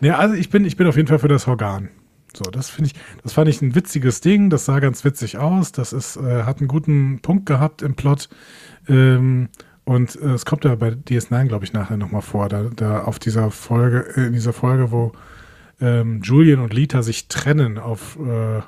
Ja, 0.00 0.18
also 0.18 0.34
ich 0.34 0.50
bin, 0.50 0.64
ich 0.64 0.76
bin 0.76 0.86
auf 0.86 0.96
jeden 0.96 1.08
Fall 1.08 1.18
für 1.18 1.28
das 1.28 1.46
Organ. 1.48 1.88
So, 2.36 2.44
das 2.44 2.70
finde 2.70 2.90
ich, 2.90 2.94
das 3.22 3.32
fand 3.32 3.48
ich 3.48 3.62
ein 3.62 3.74
witziges 3.74 4.20
Ding, 4.20 4.50
das 4.50 4.66
sah 4.66 4.80
ganz 4.80 5.04
witzig 5.04 5.38
aus, 5.38 5.72
das 5.72 5.92
ist, 5.92 6.16
äh, 6.16 6.42
hat 6.44 6.58
einen 6.58 6.68
guten 6.68 7.20
Punkt 7.20 7.46
gehabt 7.46 7.82
im 7.82 7.94
Plot. 7.94 8.28
Ähm, 8.88 9.48
und 9.84 10.14
äh, 10.16 10.32
es 10.34 10.44
kommt 10.44 10.64
ja 10.64 10.74
bei 10.74 10.90
DS9, 10.90 11.46
glaube 11.46 11.64
ich, 11.64 11.72
nachher 11.72 11.96
nochmal 11.96 12.20
vor, 12.22 12.48
da, 12.48 12.64
da 12.76 13.04
auf 13.04 13.18
dieser 13.18 13.50
Folge, 13.50 14.04
äh, 14.16 14.26
in 14.26 14.34
dieser 14.34 14.52
Folge, 14.52 14.92
wo 14.92 15.12
ähm, 15.80 16.20
Julian 16.22 16.60
und 16.60 16.74
Lita 16.74 17.02
sich 17.02 17.28
trennen 17.28 17.78
auf, 17.78 18.18
äh, 18.18 18.60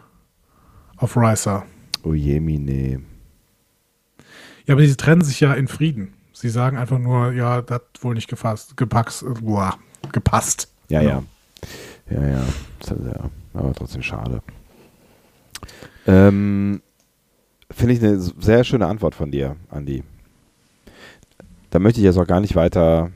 auf 0.96 1.16
Ricer. 1.16 1.64
Oh 2.02 2.14
je, 2.14 2.40
Mine. 2.40 3.02
Ja, 4.70 4.76
aber 4.76 4.86
sie 4.86 4.94
trennen 4.94 5.22
sich 5.22 5.40
ja 5.40 5.52
in 5.54 5.66
Frieden. 5.66 6.14
Sie 6.32 6.48
sagen 6.48 6.76
einfach 6.76 7.00
nur, 7.00 7.32
ja, 7.32 7.60
das 7.60 7.74
hat 7.74 7.82
wohl 8.02 8.14
nicht 8.14 8.28
gefasst, 8.28 8.76
gepackt, 8.76 9.20
äh, 9.22 9.40
boah, 9.40 9.76
gepasst. 10.12 10.68
Ja, 10.88 11.00
ja. 11.00 11.24
Ja, 12.08 12.22
ja. 12.22 12.44
Ja. 12.88 13.30
Aber 13.52 13.74
trotzdem 13.74 14.00
schade. 14.04 14.44
Ähm, 16.06 16.82
Finde 17.72 17.94
ich 17.94 18.00
eine 18.00 18.20
sehr 18.20 18.62
schöne 18.62 18.86
Antwort 18.86 19.16
von 19.16 19.32
dir, 19.32 19.56
Andi. 19.70 20.04
Da 21.70 21.80
möchte 21.80 21.98
ich 21.98 22.04
jetzt 22.04 22.16
auch 22.16 22.28
gar 22.28 22.38
nicht 22.38 22.54
weiter. 22.54 23.10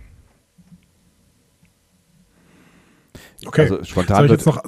Okay. 3.46 3.60
Also 3.60 3.76
Soll 3.76 3.84
spontan 3.84 4.24
ich 4.24 4.30
wird, 4.30 4.40
jetzt 4.40 4.46
noch, 4.46 4.60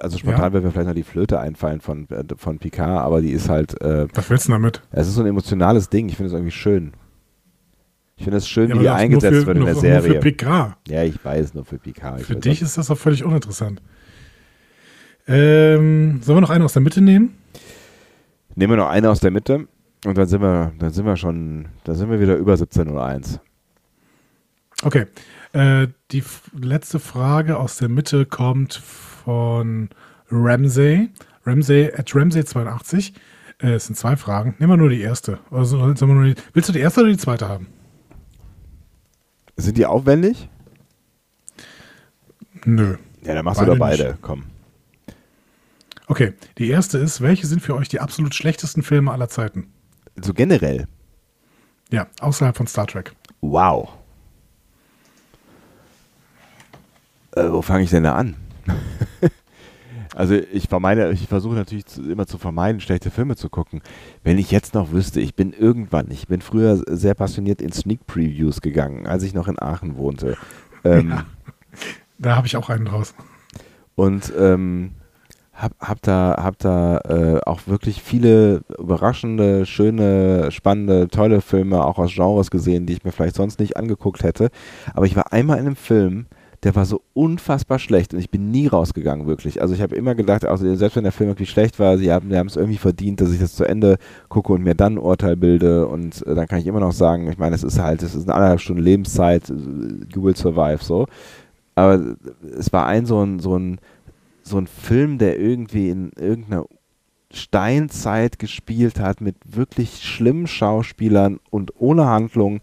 also 0.00 0.18
spontan 0.18 0.44
Ja. 0.44 0.52
wird 0.52 0.64
mir 0.64 0.70
vielleicht 0.72 0.88
noch 0.88 0.94
die 0.94 1.02
Flöte 1.02 1.38
einfallen 1.40 1.80
von, 1.80 2.08
äh, 2.10 2.24
von 2.36 2.58
Picard, 2.58 3.04
aber 3.04 3.20
die 3.20 3.30
ist 3.30 3.48
halt, 3.48 3.80
äh, 3.80 4.06
was 4.14 4.28
willst 4.30 4.48
du 4.48 4.52
damit? 4.52 4.82
es 4.90 5.06
ist 5.08 5.14
so 5.14 5.20
ein 5.22 5.26
emotionales 5.26 5.88
Ding. 5.88 6.08
Ich 6.08 6.16
finde 6.16 6.28
es 6.28 6.32
irgendwie 6.32 6.50
schön. 6.52 6.92
Ich 8.16 8.24
finde 8.24 8.38
es 8.38 8.48
schön, 8.48 8.70
Ja, 8.70 8.74
wie 8.76 8.78
die 8.80 8.84
das 8.86 8.94
eingesetzt 8.96 9.32
nur 9.32 9.40
für, 9.42 9.46
wird 9.46 9.56
in 9.56 9.62
nur, 9.62 9.66
der 9.66 9.74
Nur 9.74 9.80
Serie. 9.82 10.12
für 10.14 10.20
Picard. 10.20 10.76
ja, 10.88 11.02
ich 11.04 11.22
weiß, 11.24 11.54
nur 11.54 11.64
für 11.64 11.78
Picard. 11.78 12.20
Ich 12.20 12.26
Für 12.26 12.36
dich 12.36 12.58
auch- 12.60 12.66
ist 12.66 12.78
das 12.78 12.86
doch 12.86 12.96
völlig 12.98 13.22
uninteressant. 13.24 13.82
Ähm, 15.28 16.20
sollen 16.22 16.36
wir 16.36 16.40
noch 16.40 16.50
einen 16.50 16.64
aus 16.64 16.72
der 16.72 16.82
Mitte 16.82 17.00
nehmen? 17.00 17.36
Nehmen 18.54 18.72
wir 18.72 18.76
noch 18.76 18.88
eine 18.88 19.10
aus 19.10 19.20
der 19.20 19.30
Mitte 19.30 19.66
und 20.06 20.16
dann 20.16 20.26
sind 20.26 20.40
wir, 20.40 20.72
dann 20.78 20.90
sind 20.92 21.04
wir 21.04 21.16
schon, 21.16 21.66
dann 21.84 21.94
sind 21.96 22.10
wir 22.10 22.20
wieder 22.20 22.36
über 22.36 22.54
17.01. 22.54 23.40
Okay. 24.82 25.06
Äh, 25.52 25.88
die 26.12 26.22
letzte 26.58 26.98
Frage 27.00 27.58
aus 27.58 27.76
der 27.78 27.88
Mitte 27.88 28.24
kommt 28.24 28.74
von 29.26 29.90
Ramsey. 30.30 31.10
Ramsey 31.44 31.92
at 31.92 32.08
Ramsey82. 32.10 33.12
Äh, 33.60 33.72
es 33.72 33.86
sind 33.86 33.96
zwei 33.96 34.16
Fragen. 34.16 34.54
Nehmen 34.60 34.72
wir 34.72 34.76
nur 34.76 34.88
die 34.88 35.00
erste. 35.00 35.40
Also, 35.50 35.78
nur 35.84 36.24
die, 36.24 36.34
willst 36.52 36.68
du 36.68 36.72
die 36.72 36.78
erste 36.78 37.00
oder 37.00 37.10
die 37.10 37.16
zweite 37.16 37.48
haben? 37.48 37.66
Sind 39.56 39.78
die 39.78 39.84
aufwendig? 39.86 40.48
Nö. 42.64 42.98
Ja, 43.24 43.34
dann 43.34 43.44
machst 43.44 43.58
Beide 43.58 43.72
du 43.72 43.76
doch 43.76 43.84
beide. 43.84 44.08
nicht. 44.10 44.22
Komm. 44.22 44.44
Okay, 46.06 46.34
die 46.58 46.68
erste 46.68 46.98
ist, 46.98 47.20
welche 47.20 47.48
sind 47.48 47.60
für 47.60 47.74
euch 47.74 47.88
die 47.88 47.98
absolut 47.98 48.32
schlechtesten 48.32 48.84
Filme 48.84 49.10
aller 49.10 49.28
Zeiten? 49.28 49.72
So 50.22 50.34
generell. 50.34 50.86
Ja, 51.90 52.06
außerhalb 52.20 52.56
von 52.56 52.68
Star 52.68 52.86
Trek. 52.86 53.12
Wow. 53.40 53.88
Äh, 57.32 57.50
wo 57.50 57.60
fange 57.60 57.82
ich 57.82 57.90
denn 57.90 58.04
da 58.04 58.14
an? 58.14 58.36
Also 60.16 60.34
ich 60.34 60.68
vermeide, 60.68 61.12
ich 61.12 61.28
versuche 61.28 61.54
natürlich 61.54 61.84
zu, 61.84 62.10
immer 62.10 62.26
zu 62.26 62.38
vermeiden, 62.38 62.80
schlechte 62.80 63.10
Filme 63.10 63.36
zu 63.36 63.50
gucken. 63.50 63.82
Wenn 64.24 64.38
ich 64.38 64.50
jetzt 64.50 64.72
noch 64.72 64.90
wüsste, 64.90 65.20
ich 65.20 65.34
bin 65.34 65.52
irgendwann, 65.52 66.10
ich 66.10 66.26
bin 66.26 66.40
früher 66.40 66.82
sehr 66.88 67.14
passioniert 67.14 67.60
in 67.60 67.70
Sneak 67.70 68.06
Previews 68.06 68.62
gegangen, 68.62 69.06
als 69.06 69.22
ich 69.24 69.34
noch 69.34 69.46
in 69.46 69.60
Aachen 69.60 69.96
wohnte. 69.96 70.36
Ähm, 70.84 71.10
Ja. 71.10 71.26
Da 72.18 72.34
habe 72.34 72.46
ich 72.46 72.56
auch 72.56 72.70
einen 72.70 72.86
draus. 72.86 73.14
Und 73.94 74.32
ähm, 74.38 74.92
hab, 75.52 75.72
hab 75.80 76.00
da, 76.00 76.36
hab 76.42 76.58
da 76.58 76.96
äh, 77.00 77.40
auch 77.44 77.66
wirklich 77.66 78.02
viele 78.02 78.62
überraschende, 78.78 79.66
schöne, 79.66 80.50
spannende, 80.50 81.08
tolle 81.08 81.42
Filme 81.42 81.84
auch 81.84 81.98
aus 81.98 82.14
Genres 82.14 82.50
gesehen, 82.50 82.86
die 82.86 82.94
ich 82.94 83.04
mir 83.04 83.12
vielleicht 83.12 83.36
sonst 83.36 83.60
nicht 83.60 83.76
angeguckt 83.76 84.22
hätte. 84.22 84.50
Aber 84.94 85.04
ich 85.04 85.14
war 85.14 85.34
einmal 85.34 85.58
in 85.58 85.66
einem 85.66 85.76
Film, 85.76 86.24
der 86.62 86.74
war 86.74 86.84
so 86.86 87.02
unfassbar 87.14 87.78
schlecht 87.78 88.14
und 88.14 88.20
ich 88.20 88.30
bin 88.30 88.50
nie 88.50 88.66
rausgegangen, 88.66 89.26
wirklich. 89.26 89.60
Also 89.60 89.74
ich 89.74 89.82
habe 89.82 89.94
immer 89.94 90.14
gedacht, 90.14 90.44
also 90.44 90.74
selbst 90.74 90.96
wenn 90.96 91.04
der 91.04 91.12
Film 91.12 91.30
wirklich 91.30 91.50
schlecht 91.50 91.78
war, 91.78 91.98
sie 91.98 92.12
haben 92.12 92.30
sie 92.30 92.38
haben 92.38 92.46
es 92.46 92.56
irgendwie 92.56 92.78
verdient, 92.78 93.20
dass 93.20 93.32
ich 93.32 93.40
das 93.40 93.54
zu 93.54 93.64
Ende 93.64 93.98
gucke 94.28 94.52
und 94.52 94.62
mir 94.62 94.74
dann 94.74 94.94
ein 94.94 94.98
Urteil 94.98 95.36
bilde 95.36 95.86
und 95.86 96.26
äh, 96.26 96.34
dann 96.34 96.46
kann 96.46 96.58
ich 96.58 96.66
immer 96.66 96.80
noch 96.80 96.92
sagen, 96.92 97.30
ich 97.30 97.38
meine, 97.38 97.54
es 97.54 97.62
ist 97.62 97.78
halt, 97.78 98.02
es 98.02 98.14
ist 98.14 98.24
eine 98.24 98.34
anderthalb 98.34 98.60
Stunden 98.60 98.82
Lebenszeit, 98.82 99.50
äh, 99.50 99.54
you 100.14 100.22
will 100.22 100.36
survive, 100.36 100.82
so. 100.82 101.06
Aber 101.74 102.16
es 102.58 102.72
war 102.72 102.86
ein 102.86 103.06
so 103.06 103.22
ein, 103.22 103.38
so 103.38 103.58
ein, 103.58 103.78
so 104.42 104.58
ein 104.58 104.66
Film, 104.66 105.18
der 105.18 105.38
irgendwie 105.38 105.90
in 105.90 106.10
irgendeiner 106.18 106.64
Steinzeit 107.32 108.38
gespielt 108.38 108.98
hat 108.98 109.20
mit 109.20 109.36
wirklich 109.44 110.02
schlimmen 110.02 110.46
Schauspielern 110.46 111.38
und 111.50 111.72
ohne 111.78 112.06
Handlung. 112.06 112.60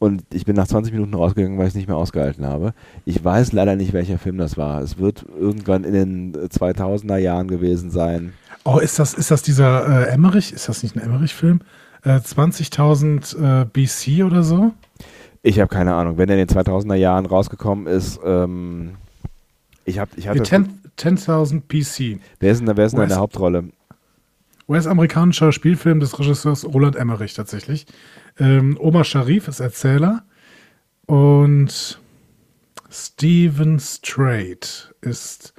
Und 0.00 0.22
ich 0.32 0.46
bin 0.46 0.56
nach 0.56 0.66
20 0.66 0.94
Minuten 0.94 1.12
rausgegangen, 1.12 1.58
weil 1.58 1.66
ich 1.66 1.72
es 1.72 1.74
nicht 1.76 1.86
mehr 1.86 1.98
ausgehalten 1.98 2.46
habe. 2.46 2.72
Ich 3.04 3.22
weiß 3.22 3.52
leider 3.52 3.76
nicht, 3.76 3.92
welcher 3.92 4.18
Film 4.18 4.38
das 4.38 4.56
war. 4.56 4.80
Es 4.80 4.96
wird 4.96 5.26
irgendwann 5.38 5.84
in 5.84 5.92
den 5.92 6.34
2000er 6.34 7.18
Jahren 7.18 7.48
gewesen 7.48 7.90
sein. 7.90 8.32
Oh, 8.64 8.78
ist 8.78 8.98
das, 8.98 9.12
ist 9.12 9.30
das 9.30 9.42
dieser 9.42 10.06
äh, 10.06 10.10
Emmerich? 10.10 10.54
Ist 10.54 10.70
das 10.70 10.82
nicht 10.82 10.96
ein 10.96 11.02
Emmerich-Film? 11.02 11.60
Äh, 12.02 12.16
20.000 12.16 13.62
äh, 13.62 13.66
BC 13.66 14.24
oder 14.24 14.42
so? 14.42 14.72
Ich 15.42 15.60
habe 15.60 15.68
keine 15.68 15.92
Ahnung. 15.94 16.16
Wenn 16.16 16.30
er 16.30 16.40
in 16.40 16.46
den 16.46 16.56
2000er 16.56 16.94
Jahren 16.94 17.26
rausgekommen 17.26 17.86
ist, 17.86 18.18
ähm, 18.24 18.92
ich, 19.84 19.98
hab, 19.98 20.16
ich 20.16 20.28
hatte. 20.28 20.42
10 20.42 20.80
10.000 20.98 21.60
BC. 21.60 22.20
wer 22.40 22.52
ist 22.52 22.60
denn, 22.60 22.76
wer 22.76 22.86
ist 22.86 22.92
denn 22.92 23.02
in 23.02 23.08
der. 23.08 23.18
Hauptrolle? 23.18 23.64
US-amerikanischer 24.70 25.50
Spielfilm 25.50 25.98
des 25.98 26.16
Regisseurs 26.18 26.64
Roland 26.64 26.94
Emmerich 26.94 27.34
tatsächlich. 27.34 27.86
Ähm, 28.38 28.78
Omar 28.80 29.02
Sharif 29.02 29.48
ist 29.48 29.58
Erzähler 29.58 30.22
und 31.06 32.00
Stephen 32.88 33.80
Strait 33.80 34.94
ist 35.00 35.54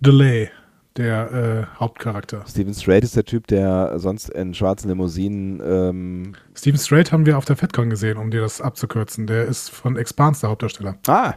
Delay, 0.00 0.50
der 0.98 1.32
äh, 1.32 1.78
Hauptcharakter. 1.80 2.44
Steven 2.46 2.74
Strait 2.74 3.04
ist 3.04 3.16
der 3.16 3.24
Typ, 3.24 3.46
der 3.46 3.98
sonst 3.98 4.28
in 4.28 4.52
schwarzen 4.52 4.88
Limousinen. 4.90 5.62
Ähm, 5.64 6.32
Stephen 6.54 6.78
Strait 6.78 7.10
haben 7.10 7.24
wir 7.24 7.38
auf 7.38 7.46
der 7.46 7.56
FedCon 7.56 7.88
gesehen, 7.88 8.18
um 8.18 8.30
dir 8.30 8.42
das 8.42 8.60
abzukürzen. 8.60 9.26
Der 9.26 9.46
ist 9.46 9.70
von 9.70 9.96
Expanse 9.96 10.42
der 10.42 10.50
Hauptdarsteller. 10.50 10.98
ah, 11.06 11.34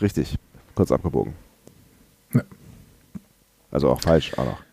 richtig. 0.00 0.36
Kurz 0.76 0.92
abgebogen. 0.92 1.34
Ja. 2.32 2.42
Also 3.72 3.90
auch 3.90 4.00
falsch, 4.00 4.32
auch 4.38 4.44
noch. 4.44 4.71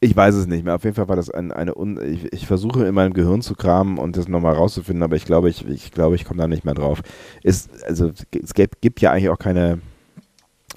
Ich 0.00 0.16
weiß 0.16 0.34
es 0.34 0.46
nicht 0.46 0.64
mehr. 0.64 0.74
Auf 0.74 0.84
jeden 0.84 0.96
Fall 0.96 1.08
war 1.08 1.16
das 1.16 1.30
ein, 1.30 1.52
eine. 1.52 1.76
Un 1.76 2.00
ich, 2.02 2.32
ich 2.32 2.46
versuche 2.46 2.86
in 2.86 2.94
meinem 2.94 3.12
Gehirn 3.12 3.42
zu 3.42 3.54
kramen 3.54 3.98
und 3.98 4.16
das 4.16 4.28
nochmal 4.28 4.54
rauszufinden, 4.54 5.02
aber 5.02 5.16
ich 5.16 5.24
glaube, 5.24 5.48
ich, 5.48 5.66
ich 5.66 5.92
glaube, 5.92 6.16
ich 6.16 6.24
komme 6.24 6.40
da 6.40 6.48
nicht 6.48 6.64
mehr 6.64 6.74
drauf. 6.74 7.02
Ist, 7.42 7.84
also 7.84 8.12
es 8.42 8.54
gibt, 8.54 8.80
gibt 8.80 9.00
ja 9.00 9.12
eigentlich 9.12 9.28
auch 9.28 9.38
keine, 9.38 9.80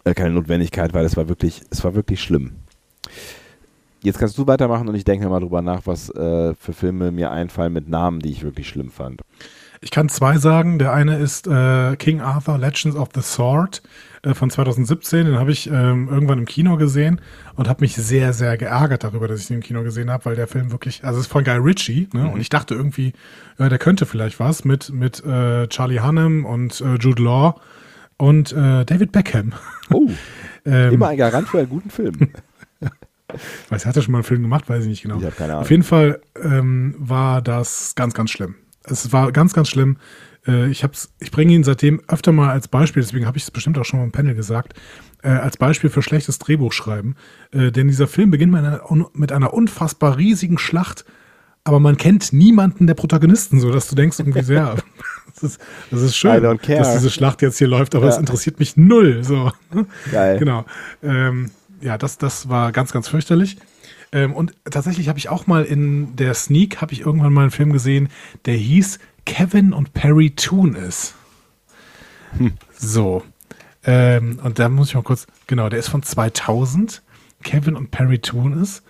äh, 0.03 0.13
keine 0.13 0.31
Notwendigkeit, 0.31 0.93
weil 0.93 1.05
es 1.05 1.17
war 1.17 1.29
wirklich, 1.29 1.61
es 1.69 1.83
war 1.83 1.95
wirklich 1.95 2.21
schlimm. 2.21 2.53
Jetzt 4.01 4.17
kannst 4.17 4.37
du 4.37 4.47
weitermachen 4.47 4.87
und 4.87 4.95
ich 4.95 5.03
denke 5.03 5.27
mal 5.27 5.41
drüber 5.41 5.61
nach, 5.61 5.81
was 5.85 6.09
äh, 6.09 6.53
für 6.55 6.73
Filme 6.73 7.11
mir 7.11 7.31
einfallen 7.31 7.73
mit 7.73 7.89
Namen, 7.89 8.19
die 8.19 8.31
ich 8.31 8.43
wirklich 8.43 8.69
schlimm 8.69 8.91
fand. 8.91 9.21
Ich 9.81 9.91
kann 9.91 10.09
zwei 10.09 10.37
sagen. 10.37 10.79
Der 10.79 10.93
eine 10.93 11.17
ist 11.17 11.47
äh, 11.47 11.95
King 11.97 12.21
Arthur 12.21 12.57
Legends 12.57 12.95
of 12.95 13.09
the 13.13 13.21
Sword 13.21 13.81
äh, 14.23 14.33
von 14.33 14.49
2017. 14.49 15.25
Den 15.25 15.39
habe 15.39 15.51
ich 15.51 15.67
ähm, 15.67 16.07
irgendwann 16.09 16.39
im 16.39 16.45
Kino 16.45 16.77
gesehen 16.77 17.21
und 17.55 17.67
habe 17.67 17.81
mich 17.81 17.95
sehr, 17.95 18.33
sehr 18.33 18.57
geärgert 18.57 19.03
darüber, 19.03 19.27
dass 19.27 19.41
ich 19.41 19.47
den 19.47 19.57
im 19.57 19.63
Kino 19.63 19.83
gesehen 19.83 20.09
habe, 20.09 20.25
weil 20.25 20.35
der 20.35 20.47
Film 20.47 20.71
wirklich, 20.71 21.03
also 21.03 21.19
es 21.19 21.25
ist 21.25 21.31
von 21.31 21.43
Guy 21.43 21.57
Ritchie, 21.57 22.09
ne? 22.13 22.29
Und 22.29 22.39
ich 22.39 22.49
dachte 22.49 22.75
irgendwie, 22.75 23.13
ja, 23.57 23.69
der 23.69 23.79
könnte 23.79 24.05
vielleicht 24.05 24.39
was 24.39 24.65
mit, 24.65 24.91
mit 24.91 25.23
äh, 25.25 25.67
Charlie 25.67 25.99
Hunnam 25.99 26.45
und 26.45 26.81
äh, 26.81 26.95
Jude 26.95 27.23
Law 27.23 27.55
und 28.17 28.51
äh, 28.51 28.85
David 28.85 29.11
Beckham. 29.11 29.53
Oh, 29.91 30.09
Ähm, 30.65 30.93
immer 30.93 31.07
ein 31.07 31.17
Garant 31.17 31.47
für 31.47 31.59
einen 31.59 31.69
guten 31.69 31.89
Film. 31.89 32.15
Weiß, 33.69 33.85
hat 33.85 33.95
er 33.95 34.01
schon 34.01 34.11
mal 34.11 34.19
einen 34.19 34.23
Film 34.23 34.41
gemacht? 34.41 34.69
Weiß 34.69 34.83
ich 34.83 34.89
nicht 34.89 35.01
genau. 35.03 35.17
Ich 35.17 35.25
habe 35.25 35.35
keine 35.35 35.51
Ahnung. 35.53 35.63
Auf 35.63 35.71
jeden 35.71 35.83
Fall 35.83 36.21
ähm, 36.41 36.95
war 36.97 37.41
das 37.41 37.93
ganz, 37.95 38.13
ganz 38.13 38.31
schlimm. 38.31 38.55
Es 38.83 39.11
war 39.13 39.31
ganz, 39.31 39.53
ganz 39.53 39.69
schlimm. 39.69 39.97
Äh, 40.47 40.69
ich 40.69 40.83
hab's, 40.83 41.11
ich 41.19 41.31
bringe 41.31 41.53
ihn 41.53 41.63
seitdem 41.63 42.01
öfter 42.07 42.31
mal 42.31 42.49
als 42.49 42.67
Beispiel, 42.67 43.01
deswegen 43.03 43.25
habe 43.25 43.37
ich 43.37 43.43
es 43.43 43.51
bestimmt 43.51 43.77
auch 43.77 43.85
schon 43.85 43.99
mal 43.99 44.05
im 44.05 44.11
Panel 44.11 44.35
gesagt, 44.35 44.73
äh, 45.23 45.29
als 45.29 45.57
Beispiel 45.57 45.89
für 45.89 46.01
schlechtes 46.01 46.39
Drehbuchschreiben. 46.39 47.15
Äh, 47.51 47.71
denn 47.71 47.87
dieser 47.87 48.07
Film 48.07 48.31
beginnt 48.31 48.51
mit 48.53 48.63
einer, 48.63 48.81
mit 49.13 49.31
einer 49.31 49.53
unfassbar 49.53 50.17
riesigen 50.17 50.57
Schlacht, 50.57 51.05
aber 51.63 51.79
man 51.79 51.97
kennt 51.97 52.31
niemanden 52.33 52.87
der 52.87 52.93
Protagonisten, 52.95 53.59
so 53.59 53.71
dass 53.71 53.87
du 53.89 53.95
denkst 53.95 54.19
irgendwie 54.19 54.43
sehr. 54.43 54.75
Das 55.41 55.43
ist, 55.43 55.61
das 55.91 56.01
ist 56.01 56.17
schön, 56.17 56.41
dass 56.43 56.93
diese 56.95 57.09
Schlacht 57.11 57.41
jetzt 57.43 57.59
hier 57.59 57.67
läuft, 57.67 57.93
aber 57.95 58.05
Ja. 58.07 58.11
es 58.11 58.17
interessiert 58.17 58.59
mich 58.59 58.75
null. 58.75 59.23
So. 59.23 59.51
Geil. 60.11 60.39
Genau. 60.39 60.65
Ähm, 61.03 61.51
ja, 61.81 61.97
das, 61.99 62.17
das 62.17 62.49
war 62.49 62.71
ganz, 62.71 62.91
ganz 62.91 63.07
fürchterlich. 63.07 63.55
Ähm, 64.11 64.33
und 64.33 64.53
tatsächlich 64.69 65.07
habe 65.07 65.19
ich 65.19 65.29
auch 65.29 65.45
mal 65.47 65.63
in 65.63 66.15
der 66.15 66.33
Sneak, 66.33 66.81
habe 66.81 66.93
ich 66.93 67.01
irgendwann 67.01 67.31
mal 67.31 67.41
einen 67.43 67.51
Film 67.51 67.71
gesehen, 67.71 68.09
der 68.45 68.55
hieß 68.55 68.99
Kevin 69.29 69.73
und 69.73 69.93
Perry 69.93 70.31
Toon 70.31 70.73
ist. 70.73 71.13
So. 72.73 73.23
Ähm, 73.83 74.39
und 74.43 74.57
da 74.57 74.69
muss 74.69 74.89
ich 74.89 74.95
mal 74.95 75.03
kurz, 75.03 75.27
genau, 75.45 75.69
der 75.69 75.77
ist 75.77 75.87
von 75.87 76.01
2000. 76.01 77.03
Kevin 77.43 77.75
und 77.75 77.91
Perry 77.91 78.17
Toon 78.17 78.59
ist. 78.59 78.83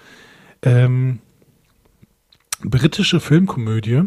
Ähm, 0.61 1.19
britische 2.61 3.19
Filmkomödie 3.19 4.03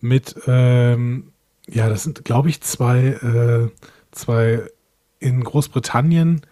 mit, 0.00 0.36
ähm, 0.46 1.32
ja, 1.66 1.88
das 1.88 2.02
sind, 2.02 2.26
glaube 2.26 2.50
ich, 2.50 2.60
zwei, 2.60 3.06
äh, 3.06 3.70
zwei 4.12 4.62
in 5.20 5.42
Großbritannien 5.42 6.42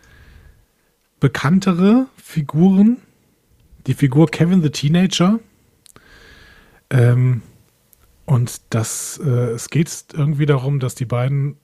bekanntere 1.20 2.06
Figuren. 2.16 2.96
Die 3.86 3.94
Figur 3.94 4.28
Kevin 4.28 4.62
the 4.62 4.70
Teenager. 4.70 5.40
Ähm, 6.88 7.42
und 8.26 8.60
das, 8.70 9.20
äh, 9.24 9.28
es 9.28 9.70
geht 9.70 10.06
irgendwie 10.12 10.46
darum, 10.46 10.80
dass 10.80 10.94
die 10.94 11.04
beiden, 11.04 11.56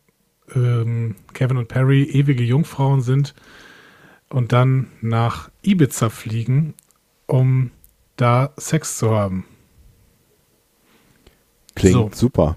ähm, 0.54 1.16
Kevin 1.32 1.56
und 1.56 1.68
Perry, 1.68 2.04
ewige 2.04 2.42
Jungfrauen 2.42 3.00
sind 3.00 3.34
und 4.28 4.52
dann 4.52 4.88
nach 5.00 5.50
Ibiza 5.62 6.10
fliegen, 6.10 6.74
um 7.26 7.70
da 8.16 8.52
Sex 8.56 8.98
zu 8.98 9.10
haben. 9.10 9.44
Klingt 11.74 11.94
So. 11.94 12.10
super. 12.12 12.56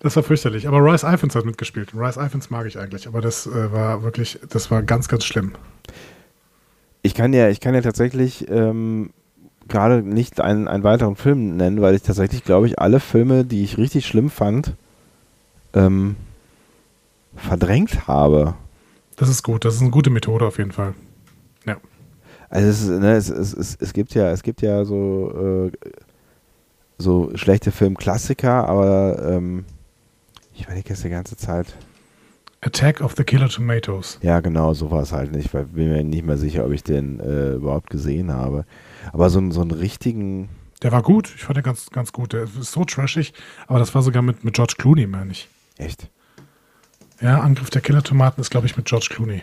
Das 0.00 0.14
war 0.14 0.22
fürchterlich. 0.22 0.68
Aber 0.68 0.78
Rice 0.78 1.02
Ifans 1.02 1.34
hat 1.34 1.44
mitgespielt. 1.44 1.90
Rice 1.94 2.18
Ifans 2.18 2.50
mag 2.50 2.66
ich 2.66 2.78
eigentlich, 2.78 3.08
aber 3.08 3.20
das 3.20 3.46
äh, 3.46 3.72
war 3.72 4.02
wirklich, 4.02 4.38
das 4.48 4.70
war 4.70 4.82
ganz, 4.82 5.08
ganz 5.08 5.24
schlimm. 5.24 5.52
Ich 7.02 7.14
kann 7.14 7.32
ja, 7.32 7.48
ich 7.48 7.60
kann 7.60 7.74
ja 7.74 7.80
tatsächlich 7.80 8.48
ähm, 8.48 9.10
gerade 9.68 10.02
nicht 10.02 10.40
einen, 10.40 10.68
einen 10.68 10.84
weiteren 10.84 11.16
Film 11.16 11.56
nennen, 11.56 11.80
weil 11.80 11.94
ich 11.94 12.02
tatsächlich, 12.02 12.44
glaube 12.44 12.66
ich, 12.66 12.78
alle 12.78 13.00
Filme, 13.00 13.44
die 13.44 13.62
ich 13.62 13.78
richtig 13.78 14.06
schlimm 14.06 14.30
fand, 14.30 14.74
ähm, 15.74 16.16
verdrängt 17.36 18.08
habe. 18.08 18.54
Das 19.16 19.28
ist 19.28 19.42
gut. 19.42 19.64
Das 19.64 19.74
ist 19.74 19.82
eine 19.82 19.90
gute 19.90 20.10
Methode 20.10 20.46
auf 20.46 20.58
jeden 20.58 20.72
Fall. 20.72 20.94
Ja. 21.66 21.76
Also 22.48 22.68
es, 22.68 23.00
ne, 23.00 23.14
es, 23.14 23.28
es, 23.28 23.52
es, 23.52 23.76
es 23.80 23.92
gibt 23.92 24.14
ja, 24.14 24.30
es 24.30 24.42
gibt 24.42 24.62
ja 24.62 24.84
so, 24.84 25.70
äh, 25.70 25.92
so 26.98 27.30
schlechte 27.34 27.70
Filmklassiker, 27.70 28.68
aber 28.68 29.22
ähm, 29.28 29.64
ich 30.54 30.64
überlege 30.64 30.90
jetzt 30.90 31.04
die 31.04 31.10
ganze 31.10 31.36
Zeit. 31.36 31.74
Attack 32.60 33.00
of 33.00 33.14
the 33.16 33.22
Killer 33.24 33.48
Tomatoes. 33.48 34.18
Ja, 34.22 34.40
genau, 34.40 34.74
so 34.74 34.90
war 34.90 35.02
es 35.02 35.12
halt 35.12 35.30
nicht, 35.32 35.54
weil 35.54 35.64
ich 35.64 35.70
bin 35.72 35.88
mir 35.90 36.02
nicht 36.02 36.24
mehr 36.26 36.36
sicher, 36.36 36.64
ob 36.66 36.72
ich 36.72 36.82
den 36.82 37.20
äh, 37.20 37.52
überhaupt 37.54 37.88
gesehen 37.90 38.32
habe. 38.32 38.64
Aber 39.12 39.30
so, 39.30 39.38
einen- 39.38 39.52
so 39.52 39.60
einen 39.60 39.70
richtigen, 39.70 40.48
Der 40.82 40.90
war 40.92 41.02
gut. 41.02 41.32
Ich 41.36 41.44
fand 41.44 41.56
den 41.56 41.62
ganz, 41.64 41.90
ganz 41.90 42.12
gut. 42.12 42.32
Der 42.32 42.44
ist 42.44 42.72
so 42.72 42.84
trashig. 42.84 43.32
Aber 43.68 43.78
das 43.78 43.94
war 43.94 44.02
sogar 44.02 44.22
mit, 44.22 44.42
mit 44.44 44.54
George 44.54 44.74
Clooney, 44.78 45.06
meine 45.06 45.30
ich. 45.32 45.48
echt, 45.76 46.08
Ja, 47.20 47.40
Angriff 47.40 47.70
der 47.70 47.80
Killer-Tomaten 47.80 48.40
ist, 48.40 48.50
glaube 48.50 48.66
ich, 48.66 48.76
mit 48.76 48.86
George 48.86 49.08
Clooney. 49.10 49.42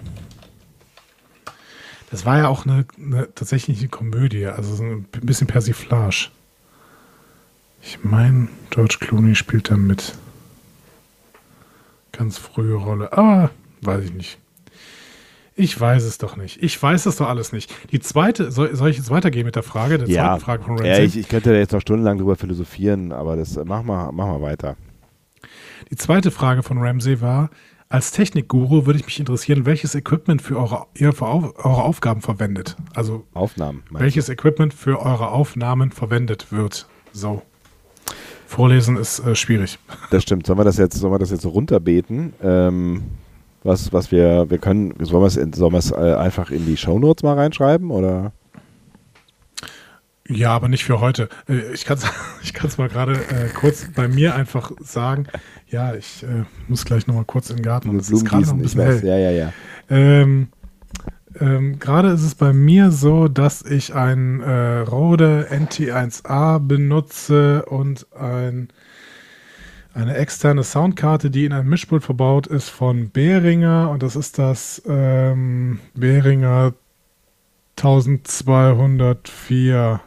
Das 2.11 2.25
war 2.25 2.37
ja 2.37 2.47
auch 2.47 2.65
eine, 2.65 2.85
eine 2.97 3.33
tatsächliche 3.33 3.87
Komödie, 3.89 4.45
also 4.45 4.75
so 4.75 4.83
ein 4.83 5.03
bisschen 5.21 5.47
Persiflage. 5.47 6.29
Ich 7.81 8.03
meine, 8.03 8.47
George 8.69 8.97
Clooney 8.99 9.35
spielt 9.35 9.69
da 9.71 9.77
mit. 9.77 10.15
Ganz 12.17 12.37
frühe 12.37 12.75
Rolle, 12.75 13.11
aber 13.13 13.51
weiß 13.81 14.05
ich 14.05 14.13
nicht. 14.13 14.39
Ich 15.57 15.79
weiß 15.79 16.03
es 16.03 16.17
doch 16.17 16.35
nicht. 16.35 16.61
Ich 16.61 16.81
weiß 16.81 17.05
es 17.05 17.15
doch 17.15 17.29
alles 17.29 17.53
nicht. 17.53 17.73
Die 17.91 17.99
zweite, 17.99 18.51
soll, 18.51 18.75
soll 18.75 18.89
ich 18.89 18.97
jetzt 18.97 19.09
weitergehen 19.09 19.45
mit 19.45 19.55
der 19.55 19.63
Frage? 19.63 19.97
Der 19.97 20.07
ja, 20.07 20.23
zweiten 20.23 20.41
Frage 20.41 20.63
von 20.63 20.77
ja 20.77 20.83
Ramsey? 20.83 21.05
ich, 21.05 21.17
ich 21.17 21.29
könnte 21.29 21.51
da 21.51 21.57
jetzt 21.57 21.71
noch 21.71 21.79
stundenlang 21.79 22.17
drüber 22.17 22.35
philosophieren, 22.35 23.13
aber 23.13 23.37
das 23.37 23.55
äh, 23.55 23.63
mach 23.65 23.83
mal, 23.83 24.11
mach 24.11 24.27
mal 24.27 24.41
weiter. 24.41 24.75
Die 25.89 25.95
zweite 25.95 26.31
Frage 26.31 26.61
von 26.61 26.77
Ramsey 26.77 27.21
war, 27.21 27.49
als 27.87 28.11
Technikguru 28.11 28.85
würde 28.85 28.99
ich 28.99 29.05
mich 29.05 29.19
interessieren, 29.19 29.65
welches 29.65 29.95
Equipment 29.95 30.41
für 30.41 30.57
eure, 30.57 30.87
ihr 30.95 31.13
für 31.13 31.27
auf, 31.27 31.53
eure 31.63 31.83
Aufgaben 31.83 32.21
verwendet. 32.21 32.75
Also 32.93 33.25
Aufnahmen. 33.33 33.83
welches 33.91 34.27
Equipment 34.27 34.73
für 34.73 34.99
eure 34.99 35.29
Aufnahmen 35.29 35.91
verwendet 35.91 36.51
wird. 36.51 36.87
So. 37.13 37.43
Vorlesen 38.47 38.97
ist 38.97 39.19
äh, 39.19 39.35
schwierig. 39.35 39.79
Das 40.11 40.23
stimmt. 40.23 40.45
Sollen 40.45 40.59
wir 40.59 40.63
das 40.65 40.77
jetzt, 40.77 40.97
sollen 40.97 41.13
wir 41.13 41.19
das 41.19 41.31
jetzt 41.31 41.41
so 41.41 41.49
runterbeten? 41.49 42.33
Ähm, 42.43 43.03
was, 43.63 43.91
was 43.91 44.11
wir, 44.11 44.49
wir 44.49 44.57
können, 44.59 44.93
sollen 44.99 45.23
wir 45.23 45.27
es, 45.27 45.37
in- 45.37 45.53
sollen 45.53 45.73
wir 45.73 45.79
es 45.79 45.91
äh, 45.91 45.95
einfach 46.15 46.51
in 46.51 46.65
die 46.65 46.77
Shownotes 46.77 47.23
mal 47.23 47.33
reinschreiben 47.33 47.89
oder? 47.91 48.31
Ja, 50.27 50.55
aber 50.55 50.69
nicht 50.69 50.83
für 50.83 50.99
heute. 51.01 51.29
Äh, 51.47 51.73
Ich 51.73 51.85
kann 51.85 51.97
es 51.97 52.05
ich 52.43 52.53
kann's 52.53 52.77
mal 52.77 52.89
gerade 52.89 53.13
äh, 53.13 53.49
kurz 53.53 53.87
bei 53.95 54.07
mir 54.07 54.35
einfach 54.35 54.71
sagen. 54.79 55.27
Ja, 55.67 55.93
ich 55.95 56.23
äh, 56.23 56.43
muss 56.67 56.85
gleich 56.85 57.05
noch 57.07 57.15
mal 57.15 57.25
kurz 57.25 57.49
in 57.49 57.57
den 57.57 57.63
Garten. 57.63 57.89
und 57.89 57.97
Es 57.99 58.09
ist 58.11 58.25
gerade 58.25 58.43
noch 58.45 58.53
ein 58.53 58.61
bisschen 58.61 58.81
weiß. 58.81 59.01
hell. 59.01 59.07
Ja, 59.09 59.17
ja, 59.17 59.31
ja. 59.31 59.53
Ähm, 59.89 60.47
ähm, 61.39 61.79
Gerade 61.79 62.09
ist 62.09 62.23
es 62.23 62.35
bei 62.35 62.51
mir 62.53 62.91
so, 62.91 63.27
dass 63.27 63.61
ich 63.61 63.93
ein 63.93 64.41
äh, 64.41 64.79
Rode 64.79 65.47
NT1A 65.51 66.59
benutze 66.59 67.65
und 67.65 68.07
ein, 68.13 68.69
eine 69.93 70.15
externe 70.15 70.63
Soundkarte, 70.63 71.29
die 71.29 71.43
in 71.45 71.53
einem 71.53 71.69
Mischpult 71.69 72.03
verbaut 72.03 72.47
ist 72.47 72.69
von 72.69 73.11
Behringer 73.11 73.89
und 73.89 74.03
das 74.03 74.15
ist 74.15 74.39
das 74.39 74.81
ähm, 74.87 75.79
Behringer 75.93 76.73
1204, 77.77 79.99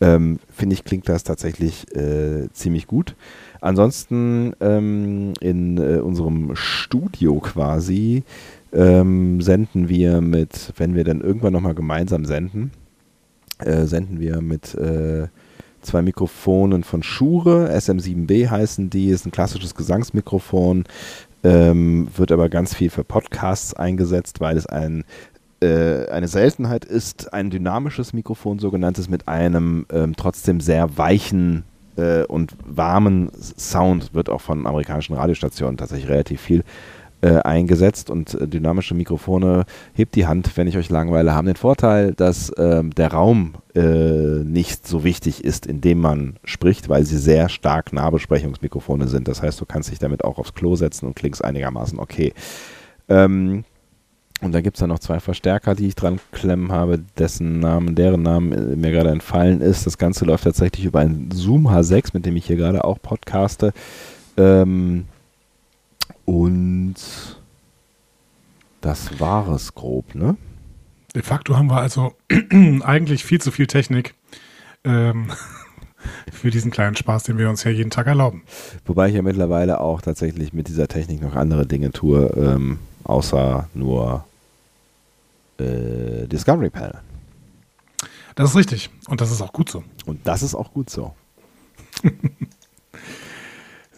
ähm, 0.00 0.40
finde 0.50 0.74
ich, 0.74 0.84
klingt 0.84 1.08
das 1.08 1.24
tatsächlich 1.24 1.94
äh, 1.94 2.48
ziemlich 2.52 2.86
gut. 2.86 3.14
Ansonsten 3.60 4.54
ähm, 4.60 5.34
in 5.40 5.78
äh, 5.78 5.98
unserem 5.98 6.56
Studio 6.56 7.38
quasi 7.40 8.24
ähm, 8.72 9.40
senden 9.40 9.88
wir 9.88 10.20
mit, 10.20 10.72
wenn 10.76 10.94
wir 10.94 11.04
dann 11.04 11.20
irgendwann 11.20 11.52
nochmal 11.52 11.74
gemeinsam 11.74 12.24
senden, 12.24 12.70
äh, 13.58 13.84
senden 13.84 14.20
wir 14.20 14.40
mit 14.40 14.74
äh, 14.74 15.28
zwei 15.82 16.02
Mikrofonen 16.02 16.84
von 16.84 17.02
Shure, 17.02 17.70
SM7B 17.74 18.48
heißen 18.48 18.90
die, 18.90 19.08
ist 19.08 19.26
ein 19.26 19.32
klassisches 19.32 19.74
Gesangsmikrofon, 19.74 20.84
ähm, 21.44 22.08
wird 22.16 22.32
aber 22.32 22.48
ganz 22.48 22.74
viel 22.74 22.90
für 22.90 23.04
Podcasts 23.04 23.74
eingesetzt, 23.74 24.40
weil 24.40 24.56
es 24.56 24.66
ein 24.66 25.04
äh, 25.62 26.08
eine 26.08 26.28
Seltenheit 26.28 26.84
ist, 26.84 27.32
ein 27.32 27.50
dynamisches 27.50 28.12
Mikrofon, 28.12 28.58
sogenanntes, 28.58 29.08
mit 29.08 29.28
einem 29.28 29.86
ähm, 29.92 30.14
trotzdem 30.16 30.60
sehr 30.60 30.98
weichen 30.98 31.62
äh, 31.96 32.24
und 32.24 32.54
warmen 32.66 33.30
Sound, 33.40 34.12
wird 34.12 34.28
auch 34.28 34.40
von 34.40 34.66
amerikanischen 34.66 35.14
Radiostationen 35.14 35.76
tatsächlich 35.76 36.10
relativ 36.10 36.40
viel 36.40 36.64
äh, 37.22 37.38
eingesetzt 37.38 38.10
und 38.10 38.34
äh, 38.34 38.48
dynamische 38.48 38.94
Mikrofone, 38.94 39.64
hebt 39.94 40.14
die 40.16 40.26
Hand, 40.26 40.56
wenn 40.56 40.66
ich 40.66 40.76
euch 40.76 40.90
langweile, 40.90 41.34
haben 41.34 41.46
den 41.46 41.56
Vorteil, 41.56 42.12
dass 42.14 42.52
ähm, 42.58 42.94
der 42.94 43.12
Raum 43.12 43.54
äh, 43.74 43.80
nicht 43.80 44.86
so 44.86 45.04
wichtig 45.04 45.44
ist, 45.44 45.64
in 45.66 45.80
dem 45.80 46.00
man 46.00 46.34
spricht, 46.44 46.88
weil 46.88 47.06
sie 47.06 47.18
sehr 47.18 47.48
stark 47.48 47.92
Nahbesprechungsmikrofone 47.92 49.06
sind. 49.08 49.28
Das 49.28 49.40
heißt, 49.40 49.60
du 49.60 49.66
kannst 49.66 49.90
dich 49.90 49.98
damit 49.98 50.24
auch 50.24 50.38
aufs 50.38 50.54
Klo 50.54 50.76
setzen 50.76 51.06
und 51.06 51.16
klingst 51.16 51.44
einigermaßen 51.44 51.98
okay. 51.98 52.34
Ähm, 53.08 53.64
und 54.42 54.52
da 54.52 54.60
gibt 54.60 54.76
es 54.76 54.80
dann 54.80 54.88
noch 54.88 54.98
zwei 54.98 55.20
Verstärker, 55.20 55.76
die 55.76 55.86
ich 55.86 55.94
dran 55.94 56.18
klemmen 56.32 56.72
habe, 56.72 56.98
dessen 57.16 57.60
Namen, 57.60 57.94
deren 57.94 58.22
Namen 58.22 58.52
äh, 58.52 58.76
mir 58.76 58.90
gerade 58.90 59.10
entfallen 59.10 59.60
ist. 59.60 59.86
Das 59.86 59.96
Ganze 59.96 60.24
läuft 60.24 60.44
tatsächlich 60.44 60.84
über 60.84 60.98
einen 60.98 61.30
Zoom 61.30 61.68
H6, 61.68 62.10
mit 62.14 62.26
dem 62.26 62.34
ich 62.34 62.46
hier 62.46 62.56
gerade 62.56 62.82
auch 62.82 63.00
podcaste. 63.00 63.72
Ähm, 64.36 65.04
und 66.92 67.36
das 68.82 69.18
war 69.18 69.48
es 69.48 69.74
grob, 69.74 70.14
ne? 70.14 70.36
De 71.14 71.22
facto 71.22 71.56
haben 71.56 71.68
wir 71.68 71.78
also 71.78 72.14
eigentlich 72.82 73.24
viel 73.24 73.40
zu 73.40 73.50
viel 73.50 73.66
Technik 73.66 74.14
ähm, 74.84 75.30
für 76.32 76.50
diesen 76.50 76.70
kleinen 76.70 76.94
Spaß, 76.94 77.22
den 77.24 77.38
wir 77.38 77.48
uns 77.48 77.64
ja 77.64 77.70
jeden 77.70 77.90
Tag 77.90 78.08
erlauben. 78.08 78.42
Wobei 78.84 79.08
ich 79.08 79.14
ja 79.14 79.22
mittlerweile 79.22 79.80
auch 79.80 80.02
tatsächlich 80.02 80.52
mit 80.52 80.68
dieser 80.68 80.86
Technik 80.86 81.22
noch 81.22 81.34
andere 81.34 81.66
Dinge 81.66 81.92
tue, 81.92 82.26
ähm, 82.36 82.78
außer 83.04 83.70
nur 83.72 84.26
äh, 85.58 86.26
Discovery 86.26 86.68
Panel. 86.70 87.00
Das 88.34 88.50
ist 88.50 88.56
richtig. 88.56 88.90
Und 89.08 89.22
das 89.22 89.30
ist 89.30 89.40
auch 89.40 89.52
gut 89.52 89.70
so. 89.70 89.82
Und 90.04 90.26
das 90.26 90.42
ist 90.42 90.54
auch 90.54 90.72
gut 90.72 90.90
so. 90.90 91.14